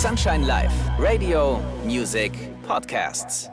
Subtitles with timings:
[0.00, 2.32] Sunshine Live, Radio, Music,
[2.66, 3.50] Podcasts.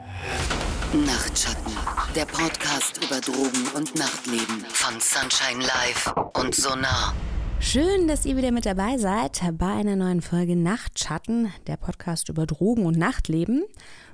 [0.94, 1.74] Nachtschatten,
[2.16, 7.14] der Podcast über Drogen und Nachtleben von Sunshine Live und Sonar.
[7.60, 12.46] Schön, dass ihr wieder mit dabei seid bei einer neuen Folge Nachtschatten, der Podcast über
[12.46, 13.64] Drogen und Nachtleben.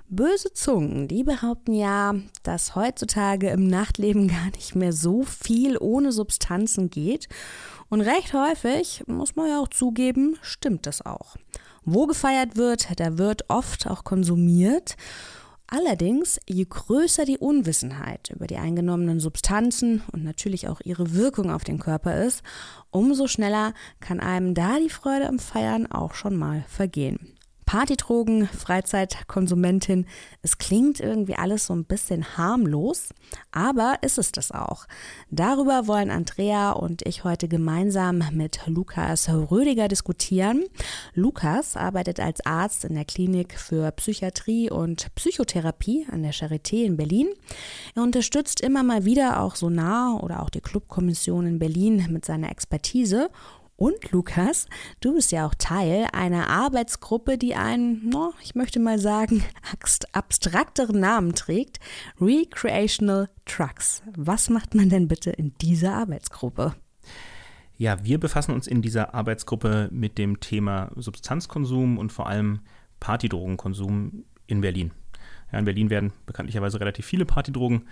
[0.09, 6.11] Böse Zungen, die behaupten ja, dass heutzutage im Nachtleben gar nicht mehr so viel ohne
[6.11, 7.29] Substanzen geht.
[7.91, 11.37] Und recht häufig, muss man ja auch zugeben, stimmt das auch.
[11.85, 14.97] Wo gefeiert wird, da wird oft auch konsumiert.
[15.67, 21.65] Allerdings, je größer die Unwissenheit über die eingenommenen Substanzen und natürlich auch ihre Wirkung auf
[21.65, 22.43] den Körper ist,
[22.91, 27.34] umso schneller kann einem da die Freude am Feiern auch schon mal vergehen.
[27.67, 30.07] Partydrogen, Freizeitkonsumentin.
[30.43, 33.11] Es klingt irgendwie alles so ein bisschen harmlos,
[33.53, 34.87] aber ist es das auch.
[35.31, 40.65] Darüber wollen Andrea und ich heute gemeinsam mit Lukas Rödiger diskutieren.
[41.15, 46.97] Lukas arbeitet als Arzt in der Klinik für Psychiatrie und Psychotherapie an der Charité in
[46.97, 47.29] Berlin.
[47.95, 52.51] Er unterstützt immer mal wieder auch Sonar oder auch die Clubkommission in Berlin mit seiner
[52.51, 53.31] Expertise
[53.77, 54.67] und Lukas,
[55.01, 59.43] du bist ja auch Teil einer Arbeitsgruppe, die einen, no, ich möchte mal sagen,
[60.13, 61.81] abstrakteren Namen trägt,
[62.21, 64.03] Recreational Trucks.
[64.17, 66.75] Was macht man denn bitte in dieser Arbeitsgruppe?
[67.77, 72.61] Ja, wir befassen uns in dieser Arbeitsgruppe mit dem Thema Substanzkonsum und vor allem
[73.01, 74.93] Partydrogenkonsum in Berlin.
[75.51, 77.87] Ja, in Berlin werden bekanntlicherweise relativ viele Partydrogen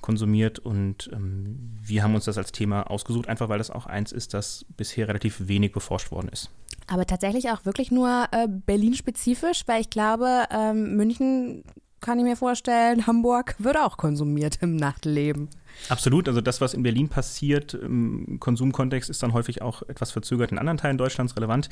[0.00, 4.12] konsumiert und ähm, wir haben uns das als Thema ausgesucht, einfach weil das auch eins
[4.12, 6.50] ist, das bisher relativ wenig beforscht worden ist.
[6.86, 11.64] Aber tatsächlich auch wirklich nur äh, Berlin-spezifisch, weil ich glaube, ähm, München
[12.00, 15.48] kann ich mir vorstellen, Hamburg wird auch konsumiert im Nachtleben.
[15.88, 20.52] Absolut, also das, was in Berlin passiert im Konsumkontext, ist dann häufig auch etwas verzögert
[20.52, 21.68] in anderen Teilen Deutschlands relevant.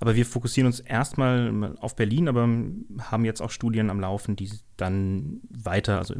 [0.00, 2.48] Aber wir fokussieren uns erstmal auf Berlin, aber
[3.10, 6.14] haben jetzt auch Studien am Laufen, die dann weiter, also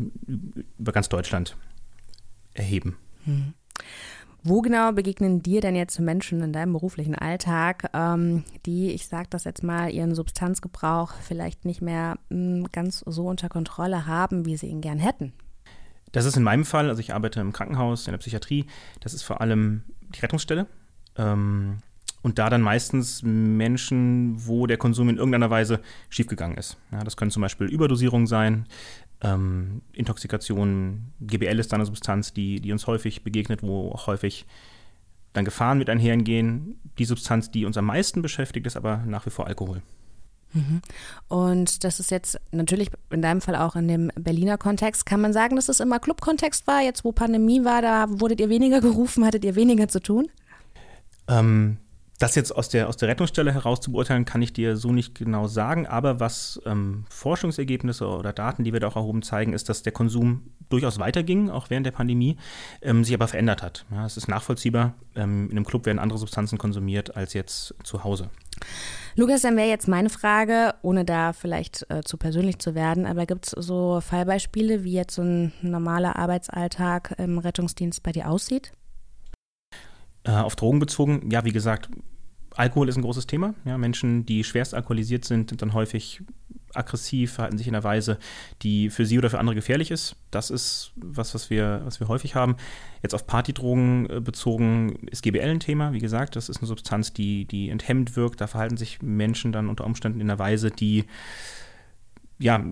[0.78, 1.56] über ganz Deutschland
[2.54, 2.96] erheben.
[3.24, 3.54] Hm.
[4.44, 9.26] Wo genau begegnen dir denn jetzt Menschen in deinem beruflichen Alltag, ähm, die, ich sage
[9.30, 14.46] das jetzt mal, ihren Substanzgebrauch vielleicht nicht mehr mh, hm, ganz so unter Kontrolle haben,
[14.46, 15.32] wie sie ihn gern hätten?
[16.12, 18.66] Das ist in meinem Fall, also ich arbeite im Krankenhaus, in der Psychiatrie,
[19.00, 19.82] das ist vor allem
[20.14, 20.66] die Rettungsstelle.
[21.16, 21.78] Ähm,
[22.22, 26.76] und da dann meistens Menschen, wo der Konsum in irgendeiner Weise schiefgegangen ist.
[26.90, 28.66] Ja, das können zum Beispiel Überdosierungen sein,
[29.20, 34.46] ähm, Intoxikation, GBL ist da eine Substanz, die, die uns häufig begegnet, wo auch häufig
[35.32, 36.80] dann Gefahren mit einhergehen.
[36.98, 39.82] Die Substanz, die uns am meisten beschäftigt, ist aber nach wie vor Alkohol.
[40.52, 40.80] Mhm.
[41.28, 45.06] Und das ist jetzt natürlich in deinem Fall auch in dem Berliner Kontext.
[45.06, 46.82] Kann man sagen, dass es immer Clubkontext war?
[46.82, 50.28] Jetzt, wo Pandemie war, da wurdet ihr weniger gerufen, hattet ihr weniger zu tun?
[51.28, 51.78] Ähm,
[52.18, 55.14] das jetzt aus der, aus der Rettungsstelle heraus zu beurteilen, kann ich dir so nicht
[55.14, 55.86] genau sagen.
[55.86, 59.92] Aber was ähm, Forschungsergebnisse oder Daten, die wir da auch erhoben, zeigen, ist, dass der
[59.92, 62.36] Konsum durchaus weiterging, auch während der Pandemie,
[62.82, 63.86] ähm, sich aber verändert hat.
[63.90, 64.94] Ja, es ist nachvollziehbar.
[65.14, 68.30] Ähm, in einem Club werden andere Substanzen konsumiert als jetzt zu Hause.
[69.16, 73.26] Lukas, dann wäre jetzt meine Frage, ohne da vielleicht äh, zu persönlich zu werden, aber
[73.26, 78.72] gibt es so Fallbeispiele, wie jetzt so ein normaler Arbeitsalltag im Rettungsdienst bei dir aussieht?
[80.24, 81.88] Äh, auf Drogen bezogen, ja, wie gesagt,
[82.54, 83.54] Alkohol ist ein großes Thema.
[83.64, 86.22] Ja, Menschen, die schwerst alkoholisiert sind, sind dann häufig
[86.74, 88.18] aggressiv, verhalten sich in einer Weise,
[88.62, 90.16] die für sie oder für andere gefährlich ist.
[90.30, 92.56] Das ist was, was wir, was wir häufig haben.
[93.02, 95.92] Jetzt auf Partydrogen äh, bezogen ist GBL ein Thema.
[95.92, 98.40] Wie gesagt, das ist eine Substanz, die, die enthemmend wirkt.
[98.40, 101.04] Da verhalten sich Menschen dann unter Umständen in einer Weise, die
[102.38, 102.64] ja,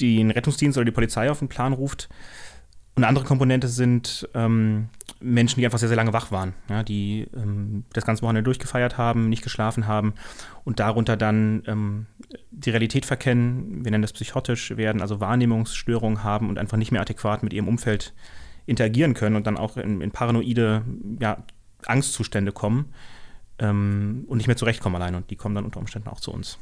[0.00, 2.08] den Rettungsdienst oder die Polizei auf den Plan ruft.
[2.94, 4.88] Und andere Komponente sind ähm,
[5.20, 8.98] Menschen, die einfach sehr, sehr lange wach waren, ja, die ähm, das ganze Wochenende durchgefeiert
[8.98, 10.12] haben, nicht geschlafen haben
[10.64, 12.06] und darunter dann ähm,
[12.50, 17.00] die Realität verkennen, wir nennen das psychotisch werden, also Wahrnehmungsstörungen haben und einfach nicht mehr
[17.00, 18.12] adäquat mit ihrem Umfeld
[18.66, 20.84] interagieren können und dann auch in, in paranoide
[21.18, 21.38] ja,
[21.86, 22.92] Angstzustände kommen
[23.58, 25.14] ähm, und nicht mehr zurechtkommen allein.
[25.14, 26.58] Und die kommen dann unter Umständen auch zu uns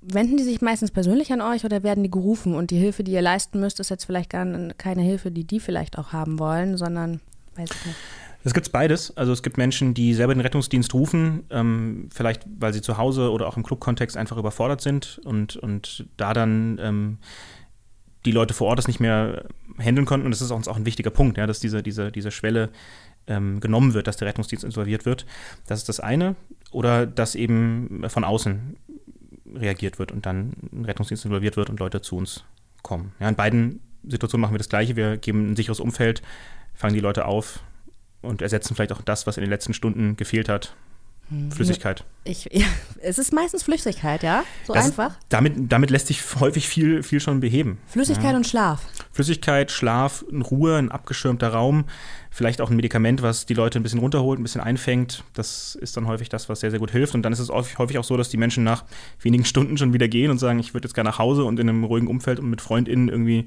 [0.00, 3.12] wenden die sich meistens persönlich an euch oder werden die gerufen und die Hilfe, die
[3.12, 4.46] ihr leisten müsst, ist jetzt vielleicht gar
[4.78, 7.20] keine Hilfe, die die vielleicht auch haben wollen, sondern
[7.56, 7.96] weiß ich nicht.
[8.44, 9.16] Es gibt beides.
[9.16, 13.30] Also es gibt Menschen, die selber den Rettungsdienst rufen, ähm, vielleicht weil sie zu Hause
[13.30, 17.18] oder auch im Clubkontext einfach überfordert sind und, und da dann ähm,
[18.24, 19.44] die Leute vor Ort das nicht mehr
[19.78, 20.26] handeln konnten.
[20.26, 22.70] Und das ist auch, auch ein wichtiger Punkt, ja, dass diese, diese, diese Schwelle
[23.26, 25.26] ähm, genommen wird, dass der Rettungsdienst involviert wird.
[25.66, 26.34] Das ist das eine.
[26.72, 28.76] Oder dass eben von außen
[29.56, 32.44] reagiert wird und dann ein Rettungsdienst involviert wird und Leute zu uns
[32.82, 33.12] kommen.
[33.20, 34.96] Ja, in beiden Situationen machen wir das Gleiche.
[34.96, 36.22] Wir geben ein sicheres Umfeld,
[36.74, 37.60] fangen die Leute auf
[38.20, 40.74] und ersetzen vielleicht auch das, was in den letzten Stunden gefehlt hat,
[41.54, 42.04] Flüssigkeit.
[42.24, 42.66] Ich, ja,
[43.00, 44.44] es ist meistens Flüssigkeit, ja?
[44.66, 45.16] So Das- einfach.
[45.28, 47.78] Damit, damit lässt sich häufig viel, viel schon beheben.
[47.86, 48.82] Flüssigkeit und Schlaf.
[49.12, 51.84] Flüssigkeit, Schlaf, Ruhe, ein abgeschirmter Raum,
[52.30, 55.24] vielleicht auch ein Medikament, was die Leute ein bisschen runterholt, ein bisschen einfängt.
[55.34, 57.14] Das ist dann häufig das, was sehr, sehr gut hilft.
[57.14, 58.84] Und dann ist es häufig häufig auch so, dass die Menschen nach
[59.20, 61.68] wenigen Stunden schon wieder gehen und sagen, ich würde jetzt gerne nach Hause und in
[61.68, 63.46] einem ruhigen Umfeld und mit FreundInnen irgendwie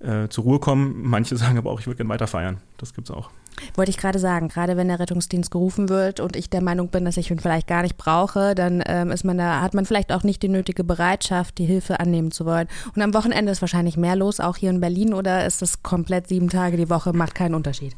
[0.00, 0.94] äh, zur Ruhe kommen.
[1.02, 2.58] Manche sagen aber auch, ich würde gerne weiter feiern.
[2.78, 3.30] Das gibt's auch.
[3.74, 7.04] Wollte ich gerade sagen, gerade wenn der Rettungsdienst gerufen wird und ich der Meinung bin,
[7.04, 10.12] dass ich ihn vielleicht gar nicht brauche, dann ähm, ist man da, hat man vielleicht
[10.12, 12.68] auch nicht die nötige Bereitschaft, die Hilfe annehmen zu wollen.
[12.94, 16.28] Und am Wochenende ist wahrscheinlich mehr los, auch hier in Berlin, oder ist das komplett
[16.28, 17.96] sieben Tage die Woche, macht keinen Unterschied?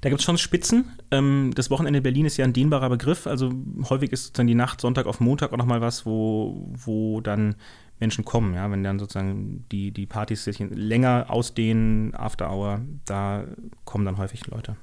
[0.00, 0.92] Da gibt es schon Spitzen.
[1.10, 3.26] Ähm, das Wochenende in Berlin ist ja ein dehnbarer Begriff.
[3.26, 3.52] Also
[3.88, 7.56] häufig ist dann die Nacht Sonntag auf Montag auch nochmal was, wo, wo dann
[7.98, 8.54] Menschen kommen.
[8.54, 8.70] Ja?
[8.70, 13.44] Wenn dann sozusagen die, die Partys sich länger ausdehnen, After Hour, da
[13.84, 14.76] kommen dann häufig Leute.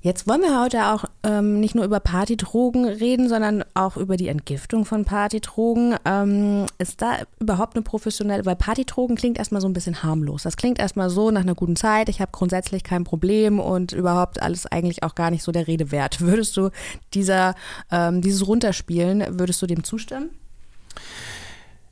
[0.00, 4.26] Jetzt wollen wir heute auch ähm, nicht nur über Partydrogen reden, sondern auch über die
[4.26, 5.94] Entgiftung von Partydrogen.
[6.04, 10.42] Ähm, ist da überhaupt eine professionelle, weil Partydrogen klingt erstmal so ein bisschen harmlos.
[10.42, 14.42] Das klingt erstmal so nach einer guten Zeit, ich habe grundsätzlich kein Problem und überhaupt
[14.42, 16.20] alles eigentlich auch gar nicht so der Rede wert.
[16.20, 16.70] Würdest du
[17.14, 17.54] dieser,
[17.90, 20.30] ähm, dieses Runterspielen, würdest du dem zustimmen?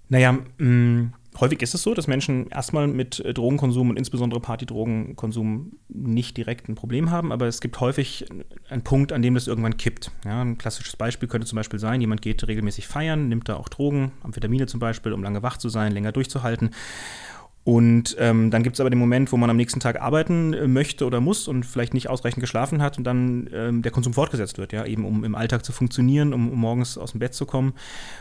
[0.09, 1.11] Naja, mh,
[1.41, 6.69] häufig ist es so, dass Menschen erstmal mit äh, Drogenkonsum und insbesondere Partydrogenkonsum nicht direkt
[6.69, 8.27] ein Problem haben, aber es gibt häufig
[8.69, 10.11] einen Punkt, an dem das irgendwann kippt.
[10.25, 13.69] Ja, ein klassisches Beispiel könnte zum Beispiel sein, jemand geht regelmäßig feiern, nimmt da auch
[13.69, 16.71] Drogen, Amphetamine zum Beispiel, um lange wach zu sein, länger durchzuhalten.
[17.63, 20.67] Und ähm, dann gibt es aber den Moment, wo man am nächsten Tag arbeiten äh,
[20.67, 24.57] möchte oder muss und vielleicht nicht ausreichend geschlafen hat und dann ähm, der Konsum fortgesetzt
[24.57, 27.45] wird, ja, eben um im Alltag zu funktionieren, um, um morgens aus dem Bett zu
[27.45, 27.75] kommen.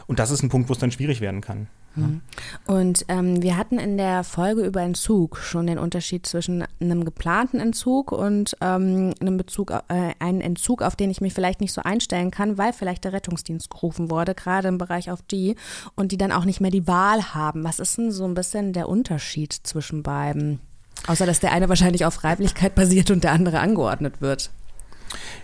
[0.07, 1.67] Und das ist ein Punkt, wo es dann schwierig werden kann.
[2.65, 7.59] Und ähm, wir hatten in der Folge über Entzug schon den Unterschied zwischen einem geplanten
[7.59, 11.81] Entzug und ähm, einem Bezug, äh, einen Entzug, auf den ich mich vielleicht nicht so
[11.83, 15.55] einstellen kann, weil vielleicht der Rettungsdienst gerufen wurde, gerade im Bereich auf die
[15.95, 17.63] und die dann auch nicht mehr die Wahl haben.
[17.63, 20.59] Was ist denn so ein bisschen der Unterschied zwischen beiden?
[21.07, 24.51] Außer dass der eine wahrscheinlich auf Freiwilligkeit basiert und der andere angeordnet wird.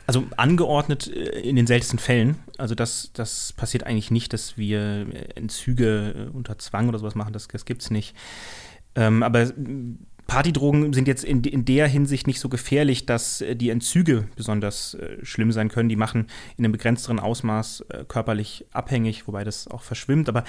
[0.07, 2.37] Also angeordnet äh, in den seltensten Fällen.
[2.57, 7.33] Also das, das passiert eigentlich nicht, dass wir Entzüge äh, unter Zwang oder sowas machen.
[7.33, 8.15] Das, das gibt es nicht.
[8.95, 9.53] Ähm, aber äh,
[10.27, 14.95] Partydrogen sind jetzt in, in der Hinsicht nicht so gefährlich, dass äh, die Entzüge besonders
[14.95, 15.89] äh, schlimm sein können.
[15.89, 16.27] Die machen
[16.57, 20.27] in einem begrenzteren Ausmaß äh, körperlich abhängig, wobei das auch verschwimmt.
[20.27, 20.43] Aber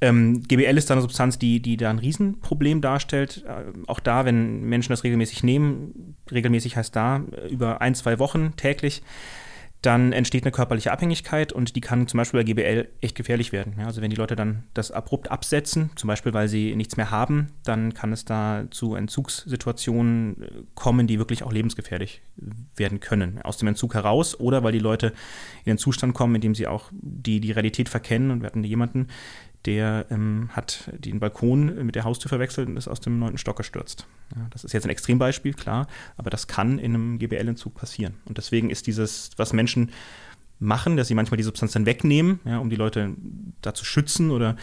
[0.00, 3.44] ähm, GBL ist da eine Substanz, die, die da ein Riesenproblem darstellt.
[3.46, 8.18] Äh, auch da, wenn Menschen das regelmäßig nehmen, regelmäßig heißt da äh, über ein, zwei
[8.18, 9.02] Wochen täglich,
[9.82, 13.74] dann entsteht eine körperliche Abhängigkeit und die kann zum Beispiel bei GBL echt gefährlich werden.
[13.78, 17.10] Ja, also wenn die Leute dann das abrupt absetzen, zum Beispiel weil sie nichts mehr
[17.10, 22.20] haben, dann kann es da zu Entzugssituationen äh, kommen, die wirklich auch lebensgefährlich
[22.76, 23.40] werden können.
[23.42, 25.08] Aus dem Entzug heraus oder weil die Leute
[25.64, 28.30] in den Zustand kommen, in dem sie auch die, die Realität verkennen.
[28.30, 29.08] Und wir hatten jemanden,
[29.66, 33.56] der ähm, hat den Balkon mit der Haustür verwechselt und ist aus dem neunten Stock
[33.56, 34.06] gestürzt.
[34.34, 35.86] Ja, das ist jetzt ein Extrembeispiel, klar,
[36.16, 38.14] aber das kann in einem GBL-Entzug passieren.
[38.24, 39.90] Und deswegen ist dieses, was Menschen
[40.58, 43.14] machen, dass sie manchmal die Substanz dann wegnehmen, ja, um die Leute
[43.62, 44.56] da zu schützen oder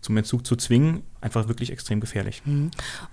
[0.00, 2.42] zum Entzug zu zwingen, einfach wirklich extrem gefährlich.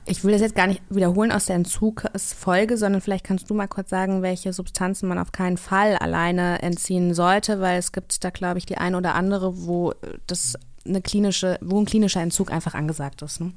[0.06, 3.68] Ich will das jetzt gar nicht wiederholen aus der Entzugsfolge, sondern vielleicht kannst du mal
[3.68, 8.30] kurz sagen, welche Substanzen man auf keinen Fall alleine entziehen sollte, weil es gibt da,
[8.30, 9.94] glaube ich, die eine oder andere, wo
[10.28, 10.56] das
[10.86, 13.40] eine klinische, wo ein klinischer Entzug einfach angesagt ist.
[13.40, 13.54] Ne?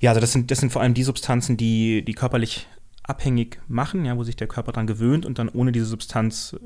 [0.00, 2.66] Ja, also das sind, das sind vor allem die Substanzen, die, die körperlich
[3.02, 6.56] abhängig machen, ja, wo sich der Körper dran gewöhnt und dann ohne diese Substanz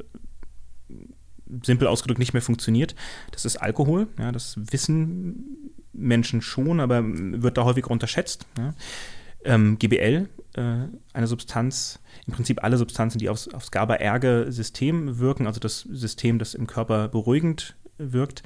[0.88, 0.94] äh,
[1.62, 2.94] simpel ausgedrückt nicht mehr funktioniert.
[3.32, 8.46] Das ist Alkohol, ja, das wissen Menschen schon, aber wird da häufig unterschätzt.
[8.56, 8.74] Ja.
[9.42, 10.62] Ähm, GBL, äh,
[11.12, 16.54] eine Substanz, im Prinzip alle Substanzen, die aufs, aufs GABA-Erge-System wirken, also das System, das
[16.54, 18.42] im Körper beruhigend wirkt.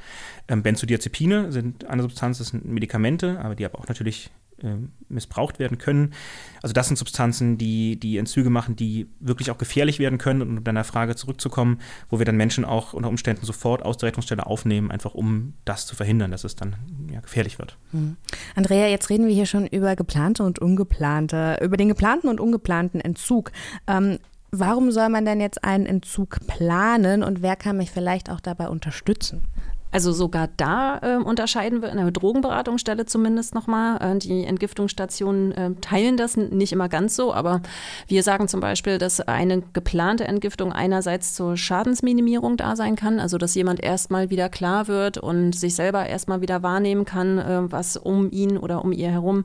[0.49, 4.31] Ähm, Benzodiazepine sind eine Substanz, das sind Medikamente, aber die aber auch natürlich
[4.63, 4.77] äh,
[5.09, 6.15] missbraucht werden können.
[6.63, 10.43] Also das sind Substanzen, die die Entzüge machen, die wirklich auch gefährlich werden können.
[10.43, 14.09] Und um deiner Frage zurückzukommen, wo wir dann Menschen auch unter Umständen sofort aus der
[14.09, 16.77] Rettungsstelle aufnehmen, einfach um das zu verhindern, dass es dann
[17.13, 17.77] ja, gefährlich wird.
[17.93, 18.17] Mhm.
[18.55, 23.01] Andrea, jetzt reden wir hier schon über geplante und ungeplante, über den geplanten und ungeplanten
[23.01, 23.53] Entzug.
[23.87, 24.19] Ähm,
[24.57, 28.69] Warum soll man denn jetzt einen Entzug planen und wer kann mich vielleicht auch dabei
[28.69, 29.49] unterstützen?
[29.91, 33.99] Also sogar da äh, unterscheiden wir in der Drogenberatungsstelle zumindest nochmal.
[34.01, 37.63] Äh, die Entgiftungsstationen äh, teilen das nicht immer ganz so, aber
[38.07, 43.39] wir sagen zum Beispiel, dass eine geplante Entgiftung einerseits zur Schadensminimierung da sein kann, also
[43.39, 47.97] dass jemand erstmal wieder klar wird und sich selber erstmal wieder wahrnehmen kann, äh, was
[47.97, 49.45] um ihn oder um ihr herum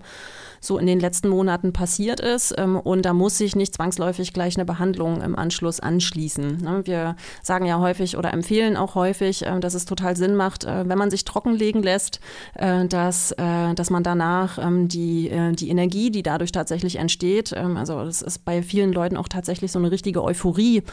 [0.62, 2.54] so in den letzten Monaten passiert ist.
[2.58, 6.58] Ähm, und da muss sich nicht zwangsläufig gleich eine Behandlung im Anschluss anschließen.
[6.58, 6.82] Ne?
[6.86, 10.88] Wir sagen ja häufig oder empfehlen auch häufig, äh, dass es total Sinn macht, äh,
[10.88, 12.20] wenn man sich trockenlegen lässt,
[12.56, 18.04] äh, dass, dass man danach ähm, die, die Energie, die dadurch tatsächlich entsteht, ähm, also
[18.04, 20.84] das ist bei vielen Leuten auch tatsächlich so eine richtige Euphorie,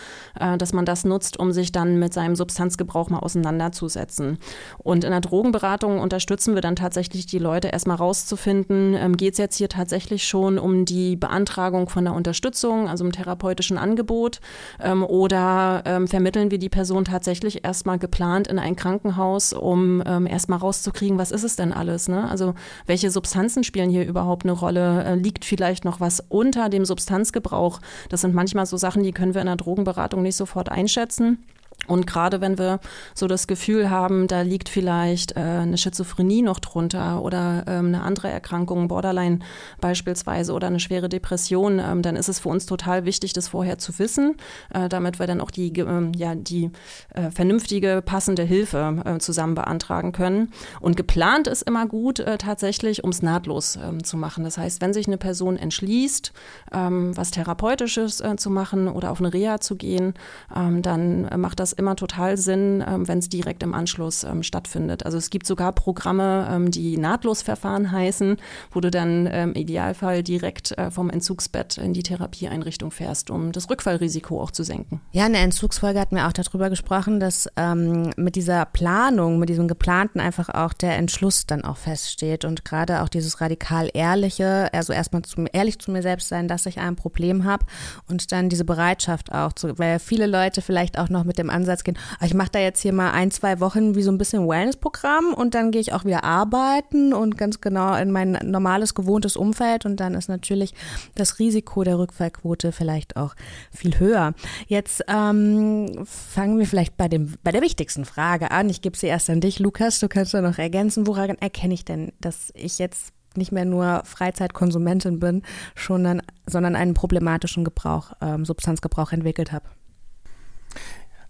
[0.59, 4.39] dass man das nutzt, um sich dann mit seinem Substanzgebrauch mal auseinanderzusetzen.
[4.79, 9.56] Und in der Drogenberatung unterstützen wir dann tatsächlich die Leute erstmal rauszufinden, geht es jetzt
[9.57, 14.41] hier tatsächlich schon um die Beantragung von der Unterstützung, also im therapeutischen Angebot,
[14.81, 20.27] ähm, oder ähm, vermitteln wir die Person tatsächlich erstmal geplant in ein Krankenhaus, um ähm,
[20.27, 22.09] erstmal rauszukriegen, was ist es denn alles?
[22.09, 22.29] Ne?
[22.29, 22.55] Also
[22.87, 25.05] welche Substanzen spielen hier überhaupt eine Rolle?
[25.05, 27.81] Äh, liegt vielleicht noch was unter dem Substanzgebrauch?
[28.09, 31.39] Das sind manchmal so Sachen, die können wir in der Drogenberatung nicht sofort einschätzen.
[31.87, 32.81] Und gerade wenn wir
[33.15, 38.03] so das Gefühl haben, da liegt vielleicht äh, eine Schizophrenie noch drunter oder ähm, eine
[38.03, 39.41] andere Erkrankung, Borderline
[39.81, 43.79] beispielsweise oder eine schwere Depression, ähm, dann ist es für uns total wichtig, das vorher
[43.79, 44.37] zu wissen,
[44.73, 46.71] äh, damit wir dann auch die, äh, ja, die
[47.15, 50.53] äh, vernünftige, passende Hilfe äh, zusammen beantragen können.
[50.81, 54.45] Und geplant ist immer gut äh, tatsächlich, um es nahtlos ähm, zu machen.
[54.45, 56.33] Das heißt, wenn sich eine Person entschließt,
[56.73, 60.15] ähm, was Therapeutisches zu machen oder auf eine Reha zu gehen,
[60.55, 65.05] ähm, dann macht das immer total Sinn, ähm, wenn es direkt im Anschluss ähm, stattfindet.
[65.05, 68.37] Also es gibt sogar Programme, ähm, die Nahtlosverfahren heißen,
[68.71, 73.69] wo du dann im Idealfall direkt äh, vom Entzugsbett in die Therapieeinrichtung fährst, um das
[73.71, 75.01] Rückfallrisiko auch zu senken.
[75.13, 79.49] Ja, in der Entzugsfolge hatten wir auch darüber gesprochen, dass ähm, mit dieser Planung, mit
[79.49, 84.73] diesem geplanten einfach auch der Entschluss dann auch feststeht und gerade auch dieses radikal ehrliche,
[84.73, 87.67] also erstmal zu, ehrlich zu mir selbst sein, dass ich ein Problem habe
[88.09, 91.85] und dann diese Bereitschaft auch zu, weil viele Leute vielleicht auch noch mit dem Ansatz
[91.85, 94.49] gehen, ah, ich mache da jetzt hier mal ein, zwei Wochen wie so ein bisschen
[94.49, 99.37] Wellness-Programm und dann gehe ich auch wieder arbeiten und ganz genau in mein normales, gewohntes
[99.37, 100.75] Umfeld und dann ist natürlich
[101.15, 103.35] das Risiko der Rückfallquote vielleicht auch
[103.73, 104.35] viel höher.
[104.67, 108.69] Jetzt ähm, fangen wir vielleicht bei, dem, bei der wichtigsten Frage an.
[108.69, 110.01] Ich gebe sie erst an dich, Lukas.
[110.01, 111.07] Du kannst da noch ergänzen.
[111.07, 115.43] Woran erkenne ich denn, dass ich jetzt nicht mehr nur Freizeitkonsumentin bin,
[115.75, 119.67] schon dann, sondern einen problematischen Gebrauch, ähm, Substanzgebrauch entwickelt habe?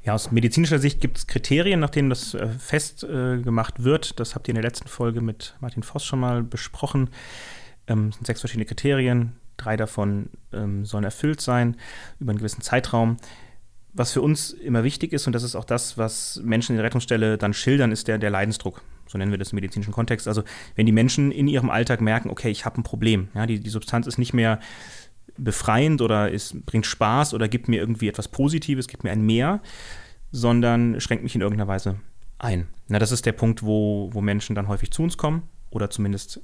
[0.06, 4.20] Ja, aus medizinischer Sicht gibt es Kriterien, nach denen das äh, festgemacht äh, wird.
[4.20, 7.10] Das habt ihr in der letzten Folge mit Martin Voss schon mal besprochen.
[7.88, 9.32] Ähm, es sind sechs verschiedene Kriterien.
[9.56, 11.76] Drei davon ähm, sollen erfüllt sein
[12.20, 13.16] über einen gewissen Zeitraum.
[13.94, 16.84] Was für uns immer wichtig ist, und das ist auch das, was Menschen in der
[16.84, 18.82] Rettungsstelle dann schildern, ist der, der Leidensdruck.
[19.08, 20.28] So nennen wir das im medizinischen Kontext.
[20.28, 20.44] Also
[20.76, 23.28] wenn die Menschen in ihrem Alltag merken, okay, ich habe ein Problem.
[23.34, 24.60] Ja, die, die Substanz ist nicht mehr
[25.38, 29.60] befreiend oder ist, bringt Spaß oder gibt mir irgendwie etwas Positives, gibt mir ein Mehr,
[30.32, 31.96] sondern schränkt mich in irgendeiner Weise
[32.38, 32.68] ein.
[32.88, 36.40] Na, das ist der Punkt, wo, wo Menschen dann häufig zu uns kommen oder zumindest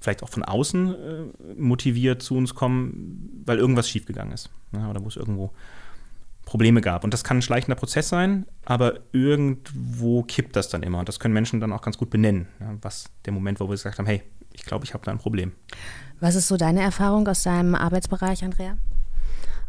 [0.00, 5.02] vielleicht auch von außen äh, motiviert zu uns kommen, weil irgendwas schiefgegangen ist ja, oder
[5.02, 5.52] wo es irgendwo
[6.44, 7.04] Probleme gab.
[7.04, 10.98] Und das kann ein schleichender Prozess sein, aber irgendwo kippt das dann immer.
[10.98, 13.72] Und das können Menschen dann auch ganz gut benennen, ja, was der Moment, wo wir
[13.72, 15.52] gesagt haben, hey, ich glaube, ich habe da ein Problem.
[16.20, 18.76] Was ist so deine Erfahrung aus deinem Arbeitsbereich, Andrea?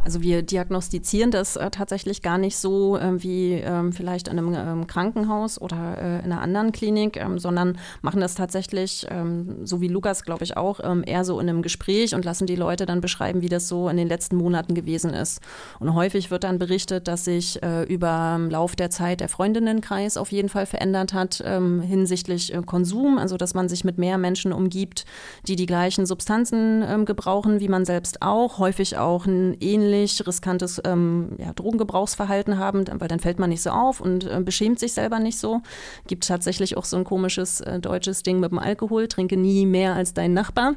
[0.03, 4.55] Also wir diagnostizieren das äh, tatsächlich gar nicht so äh, wie äh, vielleicht in einem
[4.55, 9.79] ähm, Krankenhaus oder äh, in einer anderen Klinik, ähm, sondern machen das tatsächlich, ähm, so
[9.79, 13.01] wie Lukas, glaube ich, auch, eher so in einem Gespräch und lassen die Leute dann
[13.01, 15.41] beschreiben, wie das so in den letzten Monaten gewesen ist.
[15.79, 20.17] Und häufig wird dann berichtet, dass sich äh, über im Lauf der Zeit der Freundinnenkreis
[20.17, 24.53] auf jeden Fall verändert hat hinsichtlich äh, Konsum, also dass man sich mit mehr Menschen
[24.53, 25.05] umgibt,
[25.48, 30.82] die die gleichen Substanzen gebrauchen, wie man selbst auch, häufig auch ein ähnliches ähnlich riskantes
[30.86, 34.94] ähm, ja, Drogengebrauchsverhalten haben, weil dann fällt man nicht so auf und äh, beschämt sich
[34.94, 35.62] selber nicht so.
[36.08, 39.96] Gibt tatsächlich auch so ein komisches äh, deutsches Ding mit dem Alkohol, trinke nie mehr
[39.96, 40.76] als dein Nachbar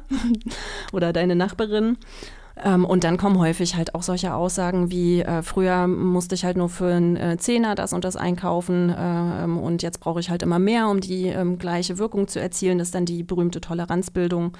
[0.93, 1.97] oder deine Nachbarin.
[2.63, 6.55] Ähm, und dann kommen häufig halt auch solche Aussagen wie, äh, früher musste ich halt
[6.55, 10.41] nur für einen äh, Zehner das und das einkaufen äh, und jetzt brauche ich halt
[10.41, 12.77] immer mehr, um die ähm, gleiche Wirkung zu erzielen.
[12.77, 14.53] Das ist dann die berühmte Toleranzbildung.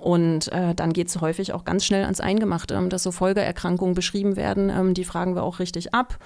[0.00, 3.94] Und äh, dann geht es häufig auch ganz schnell ans Eingemachte, ähm, dass so Folgeerkrankungen
[3.94, 4.70] beschrieben werden.
[4.70, 6.18] Ähm, die fragen wir auch richtig ab.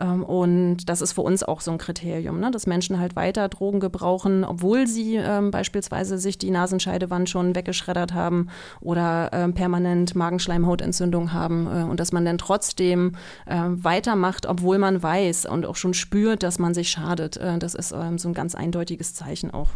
[0.00, 2.50] Ähm, und das ist für uns auch so ein Kriterium, ne?
[2.50, 5.20] dass Menschen halt weiter Drogen gebrauchen, obwohl sie
[5.50, 8.48] beispielsweise sich die Nasenscheidewand schon weggeschreddert haben
[8.80, 13.12] oder permanent Magenschleimhaut Schleimhautentzündung haben äh, und dass man dann trotzdem
[13.46, 17.36] äh, weitermacht, obwohl man weiß und auch schon spürt, dass man sich schadet.
[17.36, 19.70] Äh, das ist ähm, so ein ganz eindeutiges Zeichen auch.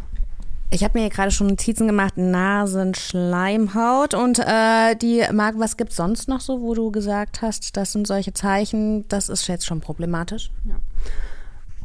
[0.71, 5.91] Ich habe mir hier gerade schon Notizen gemacht, Nasenschleimhaut und äh, die Marc, was gibt
[5.91, 9.65] es sonst noch so, wo du gesagt hast, das sind solche Zeichen, das ist jetzt
[9.65, 10.49] schon problematisch?
[10.65, 10.75] Ja.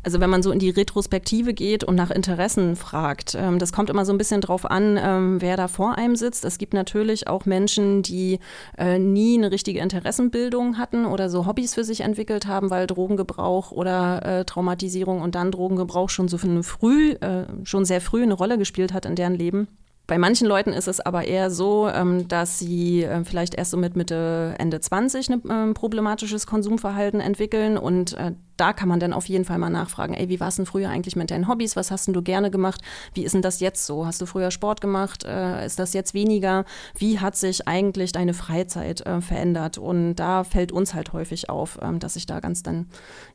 [0.02, 3.90] Also wenn man so in die Retrospektive geht und nach Interessen fragt, ähm, das kommt
[3.90, 6.44] immer so ein bisschen drauf an, ähm, wer da vor einem sitzt.
[6.46, 8.38] Es gibt natürlich auch Menschen, die
[8.78, 13.72] äh, nie eine richtige Interessenbildung hatten oder so Hobbys für sich entwickelt haben, weil Drogengebrauch
[13.72, 18.56] oder äh, Traumatisierung und dann Drogengebrauch schon so früh, äh, schon sehr früh eine Rolle
[18.56, 19.68] gespielt hat in deren Leben.
[20.06, 23.96] Bei manchen Leuten ist es aber eher so, ähm, dass sie vielleicht erst so mit
[23.96, 28.16] Mitte, Ende 20 ein problematisches Konsumverhalten entwickeln und
[28.60, 30.90] da kann man dann auf jeden Fall mal nachfragen, ey, wie war es denn früher
[30.90, 31.76] eigentlich mit deinen Hobbys?
[31.76, 32.82] Was hast denn du gerne gemacht?
[33.14, 34.04] Wie ist denn das jetzt so?
[34.06, 35.24] Hast du früher Sport gemacht?
[35.24, 36.66] Äh, ist das jetzt weniger?
[36.96, 39.78] Wie hat sich eigentlich deine Freizeit äh, verändert?
[39.78, 42.86] Und da fällt uns halt häufig auf, ähm, dass sich da ganz dann,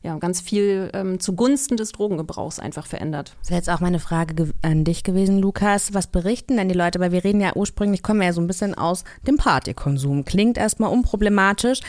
[0.02, 3.34] ja, ganz viel ähm, zugunsten des Drogengebrauchs einfach verändert.
[3.40, 5.92] Das wäre jetzt auch meine Frage an dich gewesen, Lukas.
[5.92, 7.00] Was berichten denn die Leute?
[7.00, 10.24] Weil wir reden ja ursprünglich, kommen wir ja so ein bisschen aus dem Partykonsum.
[10.24, 11.80] Klingt erstmal unproblematisch.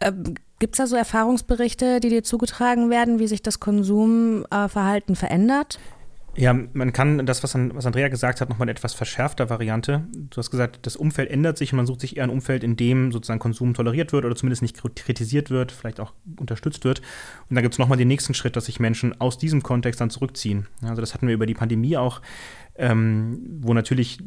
[0.00, 5.78] Ähm, Gibt es da so Erfahrungsberichte, die dir zugetragen werden, wie sich das Konsumverhalten verändert?
[6.36, 10.04] Ja, man kann das, was, was Andrea gesagt hat, nochmal in etwas verschärfter Variante.
[10.12, 12.76] Du hast gesagt, das Umfeld ändert sich und man sucht sich eher ein Umfeld, in
[12.76, 17.00] dem sozusagen Konsum toleriert wird oder zumindest nicht kritisiert wird, vielleicht auch unterstützt wird.
[17.48, 20.10] Und dann gibt es nochmal den nächsten Schritt, dass sich Menschen aus diesem Kontext dann
[20.10, 20.66] zurückziehen.
[20.82, 22.20] Also das hatten wir über die Pandemie auch,
[22.76, 24.18] ähm, wo natürlich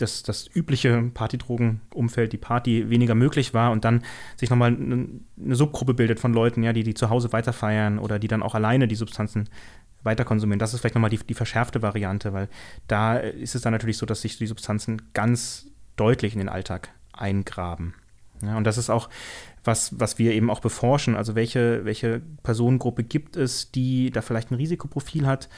[0.00, 4.02] das, das übliche Partydrogenumfeld, die Party weniger möglich war und dann
[4.36, 8.28] sich nochmal eine Subgruppe bildet von Leuten, ja, die, die zu Hause weiterfeiern oder die
[8.28, 9.48] dann auch alleine die Substanzen
[10.02, 10.58] weiter konsumieren.
[10.58, 12.48] Das ist vielleicht nochmal die, die verschärfte Variante, weil
[12.86, 15.66] da ist es dann natürlich so, dass sich die Substanzen ganz
[15.96, 17.94] deutlich in den Alltag eingraben.
[18.42, 19.10] Ja, und das ist auch
[19.64, 21.14] was, was wir eben auch beforschen.
[21.14, 25.50] Also welche, welche Personengruppe gibt es, die da vielleicht ein Risikoprofil hat,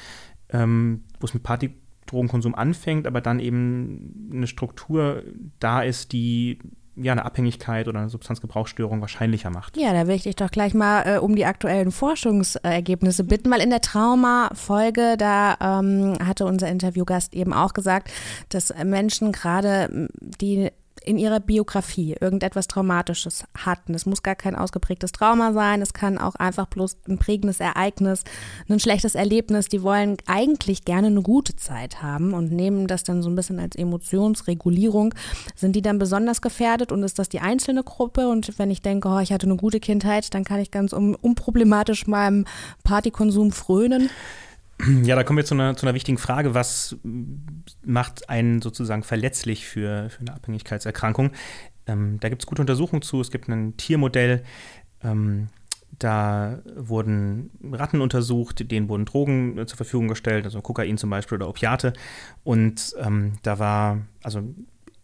[0.50, 1.75] ähm, wo es mit Party
[2.12, 5.25] Drogenkonsum anfängt, aber dann eben eine Struktur
[5.59, 6.59] da ist, die
[6.95, 9.78] ja eine Abhängigkeit oder eine Substanzgebrauchsstörung wahrscheinlicher macht.
[9.78, 13.62] Ja, da will ich dich doch gleich mal äh, um die aktuellen Forschungsergebnisse bitten, weil
[13.62, 18.11] in der Trauma-Folge, da ähm, hatte unser Interviewgast eben auch gesagt,
[18.50, 20.71] dass Menschen gerade, die
[21.04, 23.94] in ihrer Biografie irgendetwas Traumatisches hatten.
[23.94, 28.25] Es muss gar kein ausgeprägtes Trauma sein, es kann auch einfach bloß ein prägendes Ereignis,
[28.68, 29.68] ein schlechtes Erlebnis.
[29.68, 33.58] Die wollen eigentlich gerne eine gute Zeit haben und nehmen das dann so ein bisschen
[33.58, 35.14] als Emotionsregulierung.
[35.54, 38.28] Sind die dann besonders gefährdet und ist das die einzelne Gruppe?
[38.28, 41.14] Und wenn ich denke, oh, ich hatte eine gute Kindheit, dann kann ich ganz un
[41.14, 42.47] unproblematisch meinem
[42.84, 44.10] Partykonsum frönen.
[45.04, 46.54] Ja, da kommen wir zu einer, zu einer wichtigen Frage.
[46.54, 46.97] Was
[47.84, 51.32] macht einen sozusagen verletzlich für, für eine Abhängigkeitserkrankung?
[51.86, 53.21] Ähm, da gibt es gute Untersuchungen zu.
[53.21, 54.42] Es gibt ein Tiermodell.
[55.02, 55.49] Ähm,
[55.99, 61.36] da wurden Ratten untersucht, denen wurden Drogen äh, zur Verfügung gestellt, also Kokain zum Beispiel
[61.36, 61.92] oder Opiate.
[62.45, 64.42] Und ähm, da war, also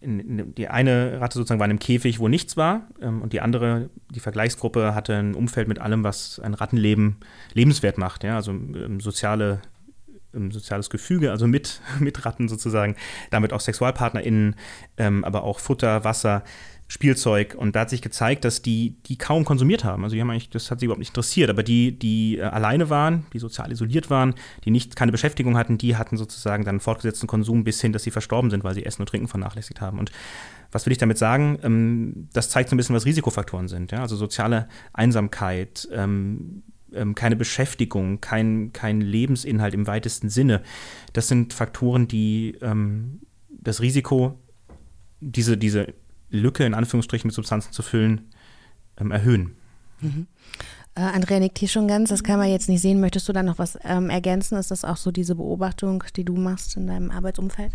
[0.00, 3.32] in, in, die eine Ratte sozusagen war in einem Käfig, wo nichts war, ähm, und
[3.32, 7.16] die andere, die Vergleichsgruppe, hatte ein Umfeld mit allem, was ein Rattenleben
[7.54, 9.61] lebenswert macht, ja, also ähm, soziale
[10.34, 12.96] ähm, soziales Gefüge, also mit, mit Ratten sozusagen,
[13.30, 14.56] damit auch SexualpartnerInnen,
[14.96, 16.44] ähm, aber auch Futter, Wasser,
[16.90, 17.55] Spielzeug.
[17.55, 20.05] Und da hat sich gezeigt, dass die, die kaum konsumiert haben.
[20.05, 21.51] Also die haben eigentlich, das hat sie überhaupt nicht interessiert.
[21.51, 25.77] Aber die, die äh, alleine waren, die sozial isoliert waren, die nicht keine Beschäftigung hatten,
[25.77, 29.03] die hatten sozusagen dann fortgesetzten Konsum bis hin, dass sie verstorben sind, weil sie Essen
[29.03, 29.98] und Trinken vernachlässigt haben.
[29.98, 30.11] Und
[30.72, 31.59] was will ich damit sagen?
[31.62, 33.92] Ähm, das zeigt so ein bisschen, was Risikofaktoren sind.
[33.92, 36.62] Also soziale Einsamkeit, ähm,
[36.94, 40.62] ähm, keine Beschäftigung, kein, kein Lebensinhalt im weitesten Sinne.
[41.12, 42.57] Das sind Faktoren, die
[43.51, 44.38] das Risiko,
[45.20, 45.92] diese, diese
[46.30, 48.30] Lücke in Anführungsstrichen mit Substanzen zu füllen,
[48.98, 49.56] ähm, erhöhen.
[50.00, 50.26] Mhm.
[50.94, 53.00] Äh, Andrea nickt hier schon ganz, das kann man jetzt nicht sehen.
[53.00, 54.58] Möchtest du da noch was ähm, ergänzen?
[54.58, 57.72] Ist das auch so diese Beobachtung, die du machst in deinem Arbeitsumfeld?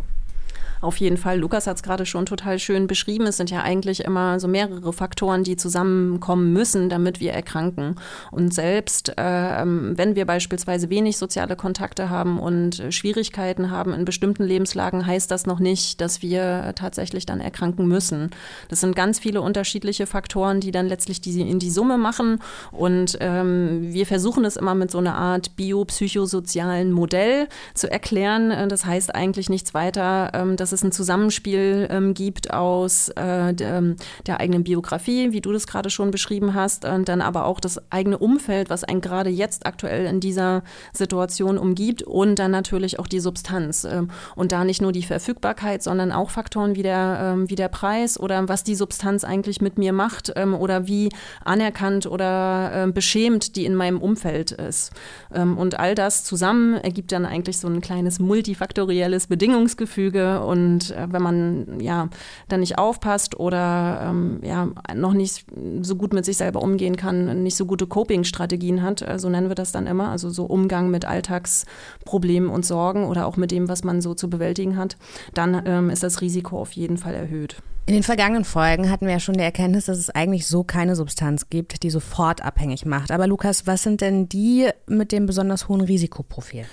[0.84, 1.40] Auf jeden Fall.
[1.40, 3.26] Lukas hat es gerade schon total schön beschrieben.
[3.26, 7.96] Es sind ja eigentlich immer so mehrere Faktoren, die zusammenkommen müssen, damit wir erkranken.
[8.32, 14.44] Und selbst äh, wenn wir beispielsweise wenig soziale Kontakte haben und Schwierigkeiten haben in bestimmten
[14.44, 18.32] Lebenslagen, heißt das noch nicht, dass wir tatsächlich dann erkranken müssen.
[18.68, 22.40] Das sind ganz viele unterschiedliche Faktoren, die dann letztlich die in die Summe machen.
[22.72, 28.68] Und ähm, wir versuchen es immer mit so einer Art biopsychosozialen Modell zu erklären.
[28.68, 33.78] Das heißt eigentlich nichts weiter, ähm, dass es ein Zusammenspiel ähm, gibt aus äh, der,
[33.78, 37.60] ähm, der, eigenen Biografie, wie du das gerade schon beschrieben hast, und dann aber auch
[37.60, 43.00] das eigene Umfeld, was einen gerade jetzt aktuell in dieser Situation umgibt und dann natürlich
[43.00, 43.84] auch die Substanz.
[43.86, 47.70] Ähm, und da nicht nur die Verfügbarkeit, sondern auch Faktoren wie der, ähm, wie der
[47.70, 51.10] Preis oder was die Substanz eigentlich mit mir macht ähm, oder wie
[51.46, 54.92] anerkannt oder äh, beschämt die in meinem Umfeld ist.
[55.34, 60.42] Ähm, und all das zusammen ergibt dann eigentlich so ein kleines multifaktorielles Bedingungsgefüge.
[60.54, 62.10] Und äh, wenn man ja
[62.48, 65.46] dann nicht aufpasst oder ähm, ja noch nicht
[65.82, 69.50] so gut mit sich selber umgehen kann, nicht so gute Coping-Strategien hat, äh, so nennen
[69.50, 73.68] wir das dann immer, also so Umgang mit Alltagsproblemen und Sorgen oder auch mit dem,
[73.68, 74.98] was man so zu bewältigen hat,
[75.34, 77.58] dann ähm, ist das Risiko auf jeden Fall erhöht.
[77.86, 80.96] In den vergangenen Folgen hatten wir ja schon die Erkenntnis, dass es eigentlich so keine
[80.96, 83.12] Substanz gibt, die sofort abhängig macht.
[83.12, 86.66] Aber Lukas, was sind denn die mit dem besonders hohen Risikoprofil?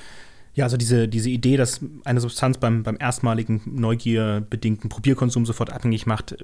[0.61, 6.05] Ja, also diese, diese Idee, dass eine Substanz beim, beim erstmaligen neugierbedingten Probierkonsum sofort abhängig
[6.05, 6.37] macht,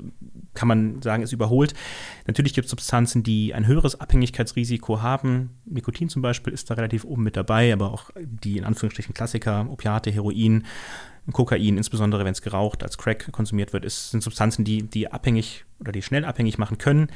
[0.55, 1.75] kann man sagen, ist überholt.
[2.27, 5.51] Natürlich gibt es Substanzen, die ein höheres Abhängigkeitsrisiko haben.
[5.67, 9.69] Nikotin zum Beispiel ist da relativ oben mit dabei, aber auch die in Anführungsstrichen Klassiker,
[9.69, 10.65] Opiate, Heroin,
[11.33, 15.65] Kokain, insbesondere wenn es geraucht als Crack konsumiert wird, ist, sind Substanzen, die, die abhängig
[15.81, 17.09] oder die schnell abhängig machen können.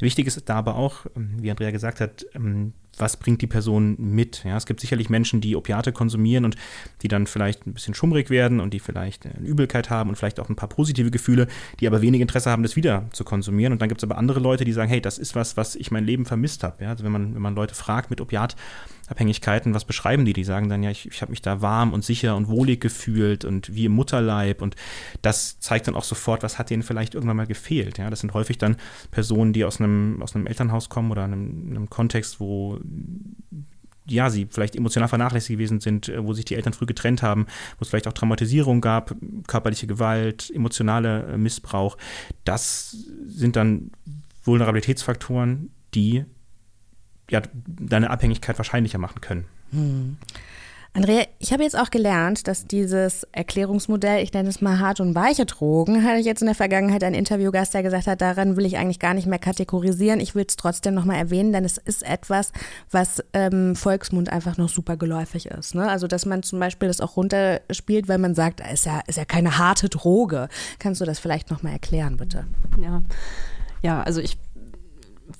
[0.00, 3.96] Wichtig ist da aber auch, ähm, wie Andrea gesagt hat, ähm, was bringt die Person
[3.98, 4.42] mit?
[4.44, 6.56] Ja, es gibt sicherlich Menschen, die Opiate konsumieren und
[7.02, 10.40] die dann vielleicht ein bisschen schummrig werden und die vielleicht eine Übelkeit haben und vielleicht
[10.40, 11.46] auch ein paar positive Gefühle,
[11.80, 13.72] die aber wenig Interesse haben, das wieder zu konsumieren.
[13.72, 15.90] Und dann gibt es aber andere Leute, die sagen, hey, das ist was, was ich
[15.90, 16.82] mein Leben vermisst habe.
[16.82, 18.56] Ja, also wenn man, wenn man Leute fragt mit Opiat,
[19.08, 20.34] Abhängigkeiten, was beschreiben die?
[20.34, 23.44] Die sagen dann ja, ich, ich habe mich da warm und sicher und wohlig gefühlt
[23.44, 24.76] und wie im Mutterleib und
[25.22, 27.98] das zeigt dann auch sofort, was hat denen vielleicht irgendwann mal gefehlt.
[27.98, 28.76] Ja, das sind häufig dann
[29.10, 32.78] Personen, die aus einem, aus einem Elternhaus kommen oder einem, einem Kontext, wo
[34.06, 37.46] ja, sie vielleicht emotional vernachlässigt gewesen sind, wo sich die Eltern früh getrennt haben,
[37.78, 39.14] wo es vielleicht auch Traumatisierung gab,
[39.46, 41.98] körperliche Gewalt, emotionale Missbrauch.
[42.44, 43.90] Das sind dann
[44.44, 46.24] Vulnerabilitätsfaktoren, die
[47.30, 49.44] ja, deine Abhängigkeit wahrscheinlicher machen können.
[49.70, 50.16] Hm.
[50.98, 55.14] Andrea, ich habe jetzt auch gelernt, dass dieses Erklärungsmodell, ich nenne es mal hart und
[55.14, 58.66] weiche Drogen, hatte ich jetzt in der Vergangenheit einen Interviewgast, der gesagt hat, daran will
[58.66, 60.18] ich eigentlich gar nicht mehr kategorisieren.
[60.18, 62.50] Ich will es trotzdem nochmal erwähnen, denn es ist etwas,
[62.90, 65.76] was ähm, Volksmund einfach noch super geläufig ist.
[65.76, 65.88] Ne?
[65.88, 69.24] Also, dass man zum Beispiel das auch runterspielt, weil man sagt, ist ja, ist ja
[69.24, 70.48] keine harte Droge.
[70.80, 72.44] Kannst du das vielleicht nochmal erklären, bitte?
[72.82, 73.02] Ja.
[73.82, 74.36] Ja, also ich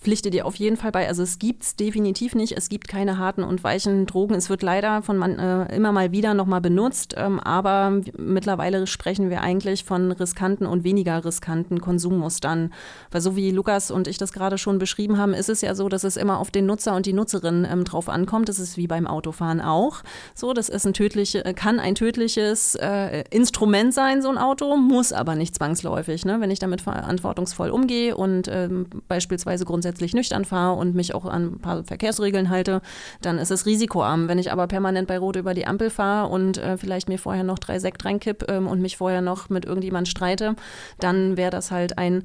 [0.01, 1.09] pflichte dir auf jeden Fall bei.
[1.09, 2.57] Also es gibt es definitiv nicht.
[2.57, 4.35] Es gibt keine harten und weichen Drogen.
[4.35, 9.31] Es wird leider von man, äh, immer mal wieder nochmal benutzt, ähm, aber mittlerweile sprechen
[9.31, 12.73] wir eigentlich von riskanten und weniger riskanten Konsummustern.
[13.11, 15.89] Weil so wie Lukas und ich das gerade schon beschrieben haben, ist es ja so,
[15.89, 18.49] dass es immer auf den Nutzer und die Nutzerin ähm, drauf ankommt.
[18.49, 20.03] Das ist wie beim Autofahren auch.
[20.35, 24.77] So, das ist ein tödliche, äh, kann ein tödliches äh, Instrument sein, so ein Auto,
[24.77, 26.25] muss aber nicht zwangsläufig.
[26.25, 26.41] Ne?
[26.41, 31.25] Wenn ich damit verantwortungsvoll umgehe und ähm, beispielsweise grundsätzlich grundsätzlich nüchtern fahre und mich auch
[31.25, 32.81] an ein paar Verkehrsregeln halte,
[33.23, 34.27] dann ist es risikoarm.
[34.27, 37.45] Wenn ich aber permanent bei Rot über die Ampel fahre und äh, vielleicht mir vorher
[37.45, 40.57] noch drei Sekt reinkipp ähm, und mich vorher noch mit irgendjemand streite,
[40.99, 42.25] dann wäre das halt ein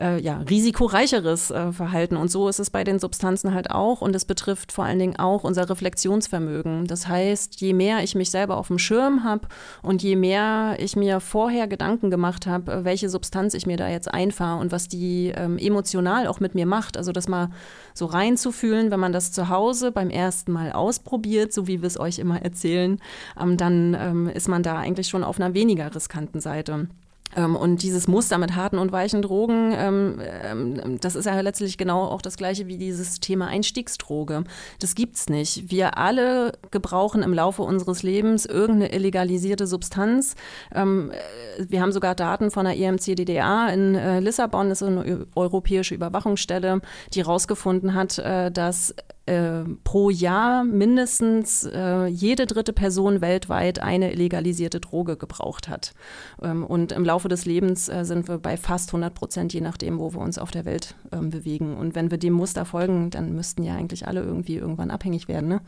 [0.00, 2.16] äh, ja, risikoreicheres äh, Verhalten.
[2.16, 4.00] Und so ist es bei den Substanzen halt auch.
[4.00, 6.86] Und es betrifft vor allen Dingen auch unser Reflexionsvermögen.
[6.86, 9.46] Das heißt, je mehr ich mich selber auf dem Schirm habe
[9.82, 14.08] und je mehr ich mir vorher Gedanken gemacht habe, welche Substanz ich mir da jetzt
[14.08, 16.96] einfahre und was die ähm, emotional auch mit mir macht, macht.
[16.96, 17.50] Also das mal
[17.92, 21.98] so reinzufühlen, wenn man das zu Hause beim ersten Mal ausprobiert, so wie wir es
[21.98, 23.00] euch immer erzählen,
[23.40, 26.88] ähm, dann ähm, ist man da eigentlich schon auf einer weniger riskanten Seite.
[27.36, 31.78] Ähm, und dieses Muster mit harten und weichen Drogen, ähm, ähm, das ist ja letztlich
[31.78, 34.44] genau auch das gleiche wie dieses Thema Einstiegsdroge.
[34.80, 35.70] Das gibt's nicht.
[35.70, 40.34] Wir alle gebrauchen im Laufe unseres Lebens irgendeine illegalisierte Substanz.
[40.70, 45.94] Äh, wir haben sogar Daten von der EMCDDA in äh, Lissabon, das ist eine europäische
[45.94, 46.80] Überwachungsstelle,
[47.12, 48.94] die herausgefunden hat, äh, dass
[49.26, 55.94] äh, pro Jahr mindestens äh, jede dritte Person weltweit eine illegalisierte Droge gebraucht hat.
[56.42, 59.98] Ähm, und im Laufe des Lebens äh, sind wir bei fast 100 Prozent, je nachdem,
[59.98, 61.76] wo wir uns auf der Welt ähm, bewegen.
[61.76, 65.48] Und wenn wir dem Muster folgen, dann müssten ja eigentlich alle irgendwie irgendwann abhängig werden.
[65.48, 65.60] Ne?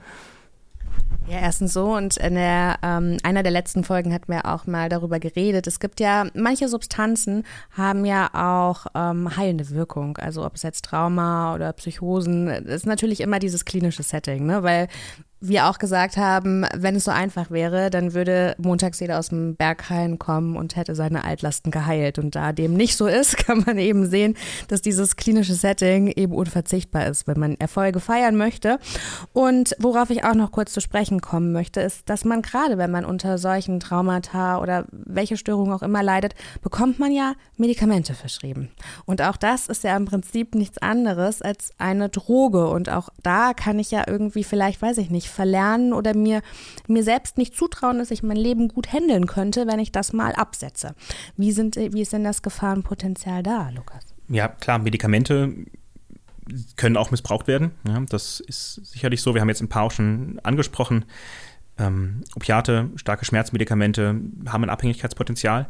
[1.29, 4.89] Ja, erstens so und in der, ähm, einer der letzten Folgen hatten wir auch mal
[4.89, 5.67] darüber geredet.
[5.67, 10.17] Es gibt ja, manche Substanzen haben ja auch ähm, heilende Wirkung.
[10.19, 14.63] Also ob es jetzt Trauma oder Psychosen, ist natürlich immer dieses klinische Setting, ne?
[14.63, 14.87] Weil
[15.41, 19.55] wir auch gesagt haben, wenn es so einfach wäre, dann würde montags jeder aus dem
[19.55, 22.19] Berghain kommen und hätte seine Altlasten geheilt.
[22.19, 24.37] Und da dem nicht so ist, kann man eben sehen,
[24.69, 28.79] dass dieses klinische Setting eben unverzichtbar ist, wenn man Erfolge feiern möchte.
[29.33, 32.91] Und worauf ich auch noch kurz zu sprechen kommen möchte, ist, dass man gerade, wenn
[32.91, 38.71] man unter solchen Traumata oder welche Störung auch immer leidet, bekommt man ja Medikamente verschrieben.
[39.05, 42.69] Und auch das ist ja im Prinzip nichts anderes als eine Droge.
[42.69, 46.43] Und auch da kann ich ja irgendwie vielleicht, weiß ich nicht, verlernen oder mir,
[46.87, 50.33] mir selbst nicht zutrauen, dass ich mein Leben gut handeln könnte, wenn ich das mal
[50.35, 50.95] absetze.
[51.37, 54.05] Wie, sind, wie ist denn das Gefahrenpotenzial da, Lukas?
[54.29, 55.55] Ja, klar, Medikamente
[56.77, 57.73] können auch missbraucht werden.
[57.87, 59.35] Ja, das ist sicherlich so.
[59.35, 61.05] Wir haben jetzt ein paar auch schon angesprochen.
[61.79, 65.69] Ähm, Opiate, starke Schmerzmedikamente haben ein Abhängigkeitspotenzial.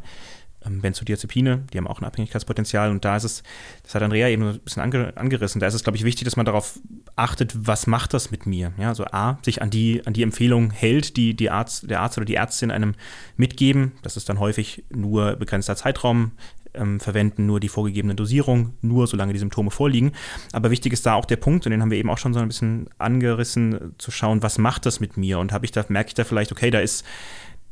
[0.67, 2.91] Ähm, Benzodiazepine, die haben auch ein Abhängigkeitspotenzial.
[2.91, 3.43] Und da ist es,
[3.83, 6.35] das hat Andrea eben ein bisschen ange, angerissen, da ist es, glaube ich, wichtig, dass
[6.35, 6.79] man darauf
[7.15, 8.73] achtet, was macht das mit mir?
[8.77, 12.17] Ja, also A, sich an die, an die Empfehlung hält, die, die Arzt, der Arzt
[12.17, 12.95] oder die Ärztin einem
[13.35, 13.93] mitgeben.
[14.01, 16.31] Das ist dann häufig nur begrenzter Zeitraum,
[16.73, 20.11] ähm, verwenden nur die vorgegebene Dosierung, nur solange die Symptome vorliegen.
[20.53, 22.39] Aber wichtig ist da auch der Punkt, und den haben wir eben auch schon so
[22.39, 25.39] ein bisschen angerissen, zu schauen, was macht das mit mir?
[25.39, 27.05] Und habe ich da, merke ich da vielleicht, okay, da ist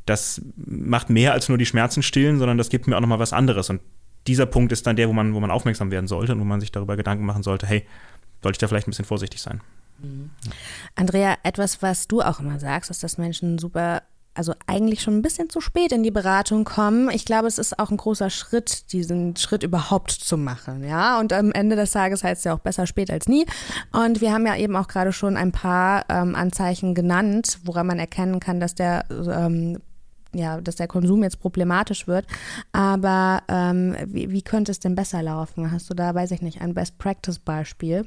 [0.06, 3.34] das macht mehr als nur die Schmerzen stillen, sondern das gibt mir auch nochmal was
[3.34, 3.70] anderes.
[3.70, 3.82] Und
[4.28, 6.60] dieser Punkt ist dann der, wo man, wo man aufmerksam werden sollte und wo man
[6.60, 7.86] sich darüber Gedanken machen sollte, hey,
[8.42, 9.62] sollte ich da vielleicht ein bisschen vorsichtig sein.
[10.00, 10.30] Mhm.
[10.96, 14.02] Andrea, etwas, was du auch immer sagst, ist, dass Menschen super
[14.36, 17.10] also eigentlich schon ein bisschen zu spät in die Beratung kommen.
[17.10, 20.84] Ich glaube, es ist auch ein großer Schritt, diesen Schritt überhaupt zu machen.
[20.84, 23.46] Ja, und am Ende des Tages heißt es ja auch besser spät als nie.
[23.94, 27.98] Und wir haben ja eben auch gerade schon ein paar ähm, Anzeichen genannt, woran man
[27.98, 29.80] erkennen kann, dass der ähm,
[30.38, 32.26] ja, dass der Konsum jetzt problematisch wird.
[32.72, 35.72] Aber ähm, wie, wie könnte es denn besser laufen?
[35.72, 38.06] Hast du da, weiß ich nicht, ein Best-Practice-Beispiel?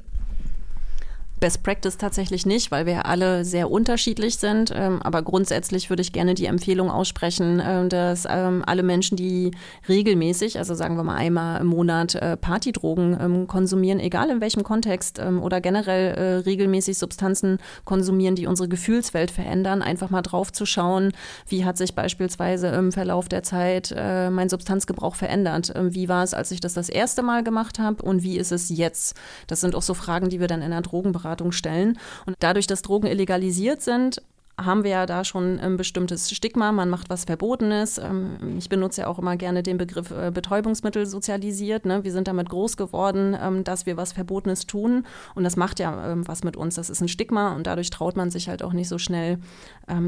[1.39, 4.73] Best Practice tatsächlich nicht, weil wir alle sehr unterschiedlich sind.
[4.75, 9.51] Ähm, aber grundsätzlich würde ich gerne die Empfehlung aussprechen, äh, dass ähm, alle Menschen, die
[9.87, 14.63] regelmäßig, also sagen wir mal einmal im Monat äh, Partydrogen ähm, konsumieren, egal in welchem
[14.63, 20.51] Kontext ähm, oder generell äh, regelmäßig Substanzen konsumieren, die unsere Gefühlswelt verändern, einfach mal drauf
[20.51, 21.13] zu schauen,
[21.47, 25.71] wie hat sich beispielsweise im Verlauf der Zeit äh, mein Substanzgebrauch verändert.
[25.73, 28.51] Ähm, wie war es, als ich das das erste Mal gemacht habe und wie ist
[28.51, 29.15] es jetzt?
[29.47, 31.97] Das sind auch so Fragen, die wir dann in der Drogenberatung Drogenberatung stellen.
[32.25, 34.21] Und dadurch, dass Drogen illegalisiert sind,
[34.65, 37.97] haben wir ja da schon ein bestimmtes Stigma, man macht was Verbotenes.
[37.97, 41.85] Ähm, ich benutze ja auch immer gerne den Begriff äh, Betäubungsmittel sozialisiert.
[41.85, 42.03] Ne?
[42.03, 46.11] Wir sind damit groß geworden, ähm, dass wir was Verbotenes tun und das macht ja
[46.11, 46.75] ähm, was mit uns.
[46.75, 49.39] Das ist ein Stigma und dadurch traut man sich halt auch nicht so schnell,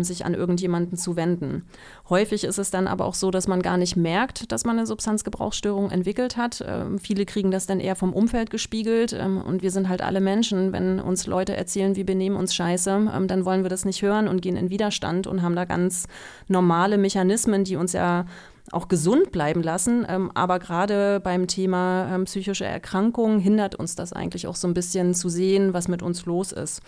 [0.02, 1.66] sich an irgendjemanden zu wenden.
[2.08, 4.86] Häufig ist es dann aber auch so, dass man gar nicht merkt, dass man eine
[4.86, 6.64] Substanzgebrauchsstörung entwickelt hat.
[7.02, 10.72] Viele kriegen das dann eher vom Umfeld gespiegelt und wir sind halt alle Menschen.
[10.72, 14.41] Wenn uns Leute erzählen, wir benehmen uns scheiße, dann wollen wir das nicht hören und
[14.42, 16.08] gehen in Widerstand und haben da ganz
[16.48, 18.26] normale Mechanismen, die uns ja
[18.72, 20.06] auch gesund bleiben lassen.
[20.08, 24.74] Ähm, aber gerade beim Thema ähm, psychische Erkrankungen hindert uns das eigentlich auch so ein
[24.74, 26.82] bisschen zu sehen, was mit uns los ist.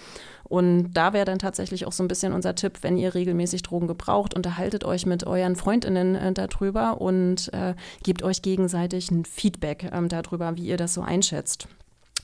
[0.43, 3.87] Und da wäre dann tatsächlich auch so ein bisschen unser Tipp, wenn ihr regelmäßig Drogen
[3.87, 9.85] gebraucht, unterhaltet euch mit euren Freundinnen äh, darüber und äh, gebt euch gegenseitig ein Feedback
[9.85, 11.67] äh, darüber, wie ihr das so einschätzt.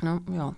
[0.02, 0.56] Ja, ja.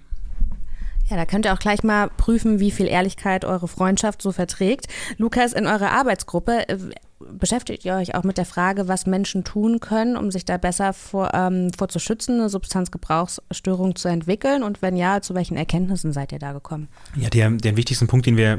[1.12, 4.88] Ja, da könnt ihr auch gleich mal prüfen, wie viel Ehrlichkeit eure Freundschaft so verträgt.
[5.18, 6.78] Lukas, in eurer Arbeitsgruppe äh,
[7.32, 10.94] beschäftigt ihr euch auch mit der Frage, was Menschen tun können, um sich da besser
[10.94, 14.64] vor, ähm, vorzuschützen, eine Substanzgebrauchsstörung zu entwickeln?
[14.64, 16.88] Und wenn ja, zu welchen Erkenntnissen seid ihr da gekommen?
[17.16, 18.58] Ja, der, der wichtigste Punkt, den wir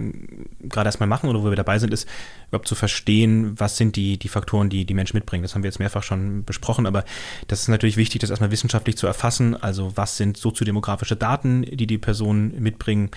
[0.62, 2.08] gerade erstmal machen oder wo wir dabei sind, ist
[2.48, 5.42] überhaupt zu verstehen, was sind die, die Faktoren, die die Menschen mitbringen.
[5.42, 7.04] Das haben wir jetzt mehrfach schon besprochen, aber
[7.48, 9.56] das ist natürlich wichtig, das erstmal wissenschaftlich zu erfassen.
[9.56, 13.10] Also was sind soziodemografische Daten, die die Personen mitbringen?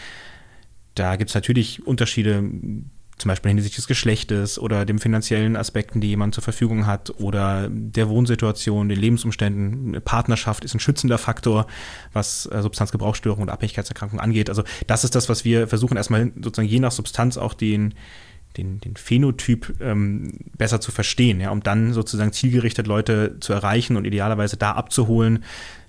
[0.96, 2.50] Da gibt es natürlich Unterschiede
[3.18, 7.70] zum Beispiel hinsichtlich des Geschlechtes oder den finanziellen Aspekten, die jemand zur Verfügung hat oder
[7.70, 10.02] der Wohnsituation, den Lebensumständen.
[10.04, 11.68] Partnerschaft ist ein schützender Faktor,
[12.12, 14.50] was äh, Substanzgebrauchsstörungen und Abhängigkeitserkrankungen angeht.
[14.50, 17.94] Also das ist das, was wir versuchen erstmal sozusagen je nach Substanz auch den
[18.58, 23.98] den, den Phänotyp ähm, besser zu verstehen, ja, um dann sozusagen zielgerichtet Leute zu erreichen
[23.98, 25.44] und idealerweise da abzuholen,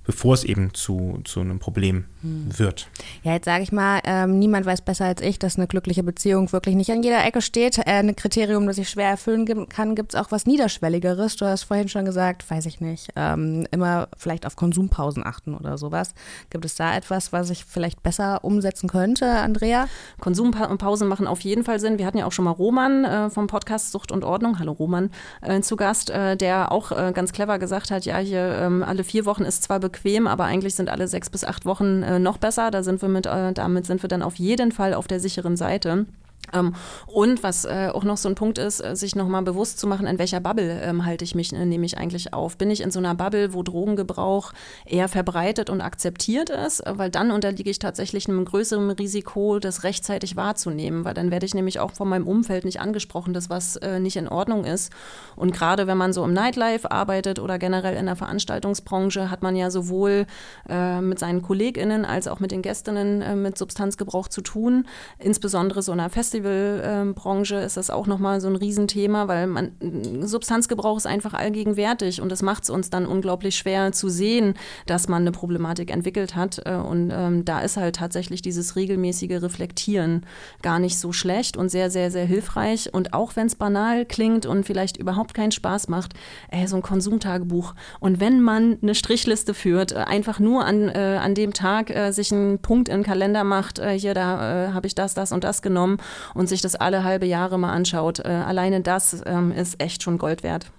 [0.07, 2.59] bevor es eben zu, zu einem Problem hm.
[2.59, 2.89] wird.
[3.25, 6.53] Ja, jetzt sage ich mal, ähm, niemand weiß besser als ich, dass eine glückliche Beziehung
[6.53, 7.79] wirklich nicht an jeder Ecke steht.
[7.79, 11.37] Äh, ein Kriterium, das ich schwer erfüllen kann, gibt es auch was Niederschwelligeres.
[11.37, 15.77] Du hast vorhin schon gesagt, weiß ich nicht, ähm, immer vielleicht auf Konsumpausen achten oder
[15.77, 16.15] sowas.
[16.51, 19.89] Gibt es da etwas, was ich vielleicht besser umsetzen könnte, Andrea?
[20.21, 21.99] Konsumpausen machen auf jeden Fall Sinn.
[21.99, 25.11] Wir hatten ja auch schon mal Roman äh, vom Podcast Sucht und Ordnung, hallo Roman,
[25.43, 29.03] äh, zu Gast, äh, der auch äh, ganz clever gesagt hat, ja, hier ähm, alle
[29.03, 32.19] vier Wochen ist zwar bekannt, bequem, aber eigentlich sind alle sechs bis acht Wochen äh,
[32.19, 32.71] noch besser.
[32.71, 35.57] Da sind wir mit, äh, damit sind wir dann auf jeden Fall auf der sicheren
[35.57, 36.07] Seite.
[36.53, 36.75] Ähm,
[37.07, 40.07] und was äh, auch noch so ein Punkt ist, äh, sich nochmal bewusst zu machen,
[40.07, 42.57] in welcher Bubble ähm, halte ich mich, äh, nehme ich eigentlich auf.
[42.57, 44.53] Bin ich in so einer Bubble, wo Drogengebrauch
[44.85, 49.83] eher verbreitet und akzeptiert ist, äh, weil dann unterliege ich tatsächlich einem größeren Risiko, das
[49.83, 53.77] rechtzeitig wahrzunehmen, weil dann werde ich nämlich auch von meinem Umfeld nicht angesprochen, dass was
[53.77, 54.93] äh, nicht in Ordnung ist.
[55.35, 59.57] Und gerade wenn man so im Nightlife arbeitet oder generell in der Veranstaltungsbranche, hat man
[59.57, 60.27] ja sowohl
[60.69, 64.87] äh, mit seinen KollegInnen als auch mit den Gästinnen mit Substanzgebrauch zu tun,
[65.19, 69.73] insbesondere so einer Festival Festivalbranche ist das auch nochmal so ein Riesenthema, weil man,
[70.21, 74.55] Substanzgebrauch ist einfach allgegenwärtig und das macht es uns dann unglaublich schwer zu sehen,
[74.87, 76.61] dass man eine Problematik entwickelt hat.
[76.65, 80.27] Äh, und ähm, da ist halt tatsächlich dieses regelmäßige Reflektieren
[80.63, 82.93] gar nicht so schlecht und sehr, sehr, sehr hilfreich.
[82.93, 86.15] Und auch wenn es banal klingt und vielleicht überhaupt keinen Spaß macht,
[86.51, 87.75] ey, so ein Konsumtagebuch.
[88.01, 92.13] Und wenn man eine Strichliste führt, äh, einfach nur an, äh, an dem Tag äh,
[92.13, 95.33] sich einen Punkt in den Kalender macht, äh, hier, da äh, habe ich das, das
[95.33, 95.99] und das genommen
[96.35, 98.21] und sich das alle halbe Jahre mal anschaut.
[98.21, 100.71] Äh, alleine das ähm, ist echt schon Gold wert.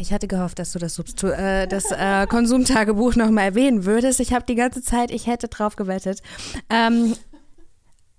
[0.00, 4.20] Ich hatte gehofft, dass du das, Substu äh, das äh, Konsumtagebuch nochmal erwähnen würdest.
[4.20, 6.22] Ich habe die ganze Zeit, ich hätte drauf gewettet.
[6.70, 7.14] Ähm,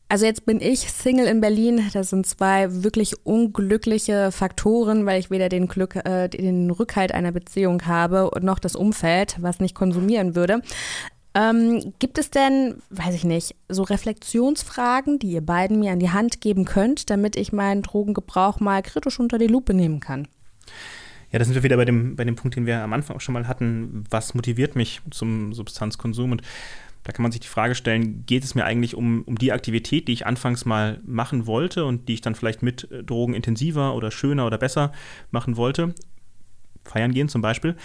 [0.09, 1.87] also jetzt bin ich Single in Berlin.
[1.93, 7.31] Das sind zwei wirklich unglückliche Faktoren, weil ich weder den, Glück, äh, den Rückhalt einer
[7.31, 10.61] Beziehung habe und noch das Umfeld, was nicht konsumieren würde.
[11.35, 16.09] Ähm, gibt es denn, weiß ich nicht, so Reflexionsfragen, die ihr beiden mir an die
[16.09, 20.27] Hand geben könnt, damit ich meinen Drogengebrauch mal kritisch unter die Lupe nehmen kann?
[21.31, 23.21] Ja, da sind wir wieder bei dem, bei dem Punkt, den wir am Anfang auch
[23.21, 24.03] schon mal hatten.
[24.09, 26.31] Was motiviert mich zum Substanzkonsum?
[26.31, 26.41] Und
[27.03, 30.07] da kann man sich die Frage stellen, geht es mir eigentlich um, um die Aktivität,
[30.07, 34.09] die ich anfangs mal machen wollte und die ich dann vielleicht mit Drogen intensiver oder
[34.09, 34.91] schöner oder besser
[35.29, 35.93] machen wollte?
[36.83, 37.75] Feiern gehen zum Beispiel.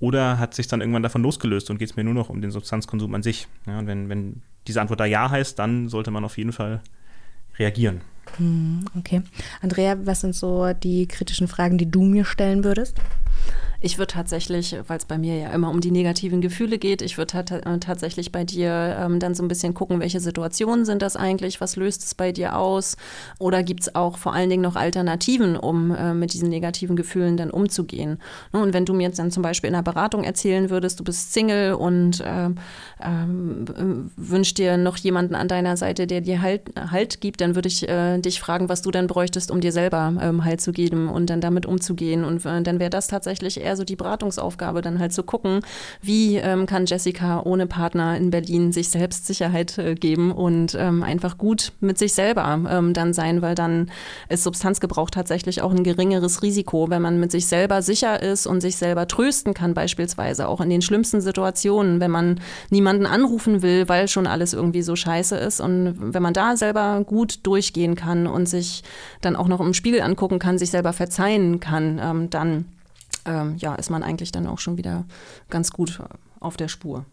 [0.00, 2.50] Oder hat sich dann irgendwann davon losgelöst und geht es mir nur noch um den
[2.50, 3.48] Substanzkonsum an sich?
[3.66, 6.82] Ja, und wenn, wenn diese Antwort da ja heißt, dann sollte man auf jeden Fall
[7.58, 8.00] reagieren.
[8.36, 9.22] Hm, okay.
[9.60, 12.98] Andrea, was sind so die kritischen Fragen, die du mir stellen würdest?
[13.80, 17.16] Ich würde tatsächlich, weil es bei mir ja immer um die negativen Gefühle geht, ich
[17.16, 21.14] würde äh, tatsächlich bei dir ähm, dann so ein bisschen gucken, welche Situationen sind das
[21.14, 22.96] eigentlich, was löst es bei dir aus
[23.38, 27.36] oder gibt es auch vor allen Dingen noch Alternativen, um äh, mit diesen negativen Gefühlen
[27.36, 28.18] dann umzugehen.
[28.52, 31.04] Ne, und wenn du mir jetzt dann zum Beispiel in der Beratung erzählen würdest, du
[31.04, 32.50] bist Single und äh,
[33.00, 37.68] ähm, wünschst dir noch jemanden an deiner Seite, der dir Halt, halt gibt, dann würde
[37.68, 41.08] ich äh, dich fragen, was du dann bräuchtest, um dir selber ähm, Halt zu geben
[41.08, 42.24] und dann damit umzugehen.
[42.24, 45.60] Und äh, dann wäre das tatsächlich eher so die Beratungsaufgabe, dann halt zu gucken,
[46.02, 51.02] wie ähm, kann Jessica ohne Partner in Berlin sich selbst Sicherheit äh, geben und ähm,
[51.02, 53.90] einfach gut mit sich selber ähm, dann sein, weil dann
[54.28, 58.60] ist Substanzgebrauch tatsächlich auch ein geringeres Risiko, wenn man mit sich selber sicher ist und
[58.60, 63.88] sich selber trösten kann, beispielsweise auch in den schlimmsten Situationen, wenn man niemanden anrufen will,
[63.88, 65.60] weil schon alles irgendwie so scheiße ist.
[65.60, 68.82] Und wenn man da selber gut durchgehen kann und sich
[69.20, 72.66] dann auch noch im Spiegel angucken kann, sich selber verzeihen kann, ähm, dann
[73.28, 75.04] ähm, ja, ist man eigentlich dann auch schon wieder
[75.50, 76.00] ganz gut
[76.40, 77.04] auf der Spur.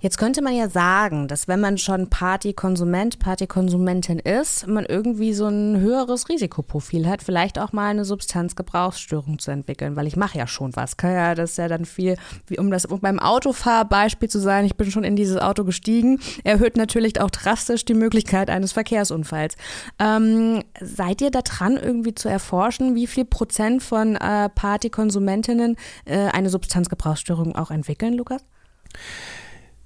[0.00, 5.46] Jetzt könnte man ja sagen, dass wenn man schon Partykonsument, Partykonsumentin ist, man irgendwie so
[5.46, 10.46] ein höheres Risikoprofil hat, vielleicht auch mal eine Substanzgebrauchsstörung zu entwickeln, weil ich mache ja
[10.46, 10.96] schon was.
[11.02, 14.76] Ja, das ist ja dann viel, wie um das um beim Autofahrbeispiel zu sein, ich
[14.76, 19.56] bin schon in dieses Auto gestiegen, erhöht natürlich auch drastisch die Möglichkeit eines Verkehrsunfalls.
[19.98, 26.28] Ähm, seid ihr da dran, irgendwie zu erforschen, wie viel Prozent von äh, Partykonsumentinnen äh,
[26.28, 28.44] eine Substanzgebrauchsstörung auch entwickeln, Lukas?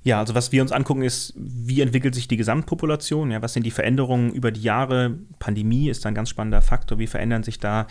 [0.07, 3.67] Ja, also was wir uns angucken ist, wie entwickelt sich die Gesamtpopulation, ja, was sind
[3.67, 7.89] die Veränderungen über die Jahre, Pandemie ist ein ganz spannender Faktor, wie verändern sich da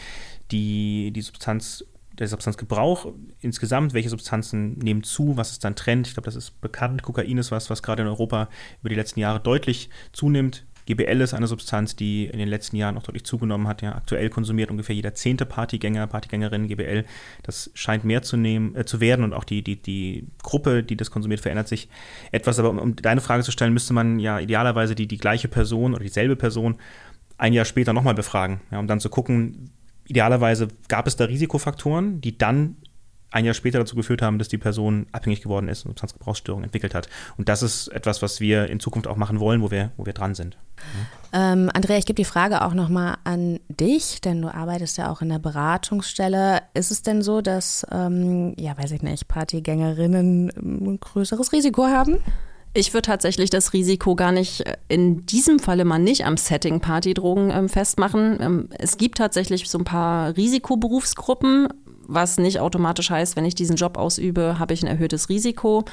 [0.50, 1.84] die, die Substanz,
[2.18, 6.62] der Substanzgebrauch insgesamt, welche Substanzen nehmen zu, was ist dann Trend, ich glaube, das ist
[6.62, 8.48] bekannt, Kokain ist was, was gerade in Europa
[8.80, 12.96] über die letzten Jahre deutlich zunimmt, GBL ist eine Substanz, die in den letzten Jahren
[12.96, 13.82] noch deutlich zugenommen hat.
[13.82, 17.06] Ja, aktuell konsumiert ungefähr jeder zehnte Partygänger, Partygängerin GBL.
[17.44, 20.96] Das scheint mehr zu nehmen, äh, zu werden und auch die, die, die Gruppe, die
[20.96, 21.90] das konsumiert, verändert sich
[22.32, 22.60] etwas.
[22.60, 25.94] Aber um, um deine Frage zu stellen, müsste man ja idealerweise die, die gleiche Person
[25.94, 26.76] oder dieselbe Person
[27.38, 29.72] ein Jahr später nochmal befragen, ja, um dann zu gucken,
[30.08, 32.78] idealerweise gab es da Risikofaktoren, die dann
[33.36, 36.96] ein Jahr später dazu geführt haben, dass die Person abhängig geworden ist und Substanzgebrauchsstörungen entwickelt
[36.96, 37.10] hat.
[37.38, 40.14] Und das ist etwas, was wir in Zukunft auch machen wollen, wo wir, wo wir
[40.14, 40.58] dran sind.
[41.34, 45.22] Ähm, Andrea, ich gebe die Frage auch nochmal an dich, denn du arbeitest ja auch
[45.22, 46.62] in der Beratungsstelle.
[46.74, 52.20] Ist es denn so, dass, ähm, ja, weiß ich nicht, Partygängerinnen ein größeres Risiko haben?
[52.78, 57.50] Ich würde tatsächlich das Risiko gar nicht in diesem Falle mal nicht am Setting Partydrogen
[57.50, 58.38] ähm, festmachen.
[58.42, 61.70] Ähm, es gibt tatsächlich so ein paar Risikoberufsgruppen,
[62.08, 65.86] was nicht automatisch heißt, wenn ich diesen Job ausübe, habe ich ein erhöhtes Risiko.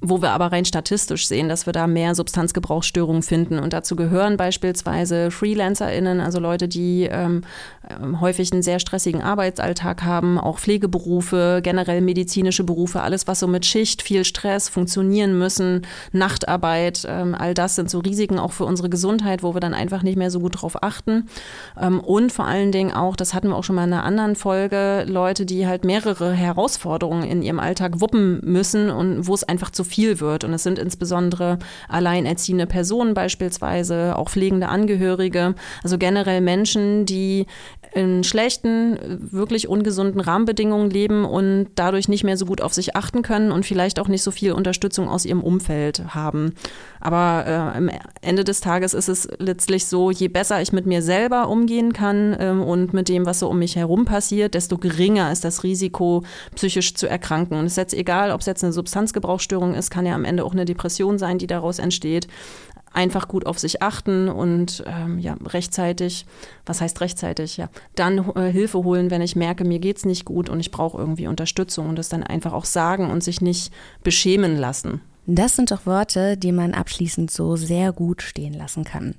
[0.00, 3.58] Wo wir aber rein statistisch sehen, dass wir da mehr Substanzgebrauchsstörungen finden.
[3.58, 7.42] Und dazu gehören beispielsweise FreelancerInnen, also Leute, die ähm,
[7.88, 13.46] ähm, häufig einen sehr stressigen Arbeitsalltag haben, auch Pflegeberufe, generell medizinische Berufe, alles, was so
[13.46, 18.64] mit Schicht, viel Stress, funktionieren müssen, Nachtarbeit, ähm, all das sind so Risiken auch für
[18.64, 21.28] unsere Gesundheit, wo wir dann einfach nicht mehr so gut drauf achten.
[21.78, 24.34] Ähm, und vor allen Dingen auch, das hatten wir auch schon mal in einer anderen
[24.34, 29.70] Folge, Leute, die halt mehrere Herausforderungen in ihrem Alltag wuppen müssen und wo es einfach
[29.70, 30.44] zu viel wird.
[30.44, 37.46] Und es sind insbesondere alleinerziehende Personen beispielsweise, auch pflegende Angehörige, also generell Menschen, die
[37.92, 38.98] in schlechten,
[39.32, 43.66] wirklich ungesunden Rahmenbedingungen leben und dadurch nicht mehr so gut auf sich achten können und
[43.66, 46.54] vielleicht auch nicht so viel Unterstützung aus ihrem Umfeld haben.
[47.00, 51.02] Aber äh, am Ende des Tages ist es letztlich so, je besser ich mit mir
[51.02, 55.32] selber umgehen kann ähm, und mit dem, was so um mich herum passiert, desto geringer
[55.32, 56.22] ist das Risiko,
[56.54, 57.58] psychisch zu erkranken.
[57.58, 60.44] Und es ist jetzt egal, ob es jetzt eine Substanzgebrauchsstörung ist, kann ja am Ende
[60.44, 62.28] auch eine Depression sein, die daraus entsteht
[62.92, 66.26] einfach gut auf sich achten und ähm, ja, rechtzeitig,
[66.66, 70.48] was heißt rechtzeitig, ja, dann äh, Hilfe holen, wenn ich merke, mir geht's nicht gut
[70.48, 73.72] und ich brauche irgendwie Unterstützung und das dann einfach auch sagen und sich nicht
[74.02, 75.00] beschämen lassen.
[75.26, 79.14] Das sind doch Worte, die man abschließend so sehr gut stehen lassen kann.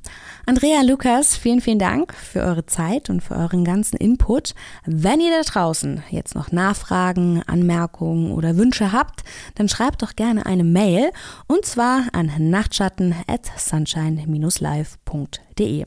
[0.45, 4.53] Andrea, Lukas, vielen, vielen Dank für eure Zeit und für euren ganzen Input.
[4.85, 9.21] Wenn ihr da draußen jetzt noch Nachfragen, Anmerkungen oder Wünsche habt,
[9.55, 11.11] dann schreibt doch gerne eine Mail
[11.47, 15.85] und zwar an nachtschatten at sunshine-live.de.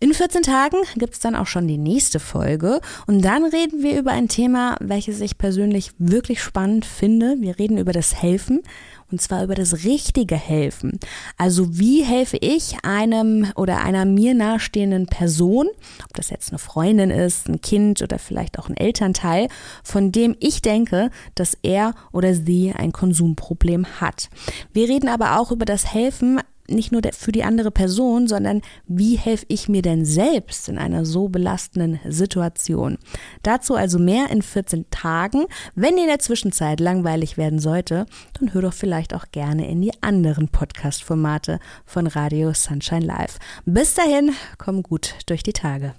[0.00, 3.98] In 14 Tagen gibt es dann auch schon die nächste Folge und dann reden wir
[3.98, 7.36] über ein Thema, welches ich persönlich wirklich spannend finde.
[7.40, 8.62] Wir reden über das Helfen
[9.10, 10.98] und zwar über das richtige Helfen.
[11.36, 15.68] Also wie helfe ich einem oder einer mir nahestehenden Person,
[16.04, 19.48] ob das jetzt eine Freundin ist, ein Kind oder vielleicht auch ein Elternteil,
[19.82, 24.28] von dem ich denke, dass er oder sie ein Konsumproblem hat.
[24.72, 29.16] Wir reden aber auch über das Helfen nicht nur für die andere Person, sondern wie
[29.16, 32.98] helfe ich mir denn selbst in einer so belastenden Situation?
[33.42, 35.46] Dazu also mehr in 14 Tagen.
[35.74, 38.06] Wenn dir in der Zwischenzeit langweilig werden sollte,
[38.38, 43.38] dann hör doch vielleicht auch gerne in die anderen Podcast-Formate von Radio Sunshine Live.
[43.64, 45.94] Bis dahin, komm gut durch die Tage.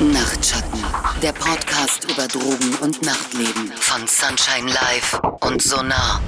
[0.00, 0.82] Nachtschatten,
[1.22, 6.22] der Podcast über Drogen und Nachtleben von Sunshine Live und Sonar.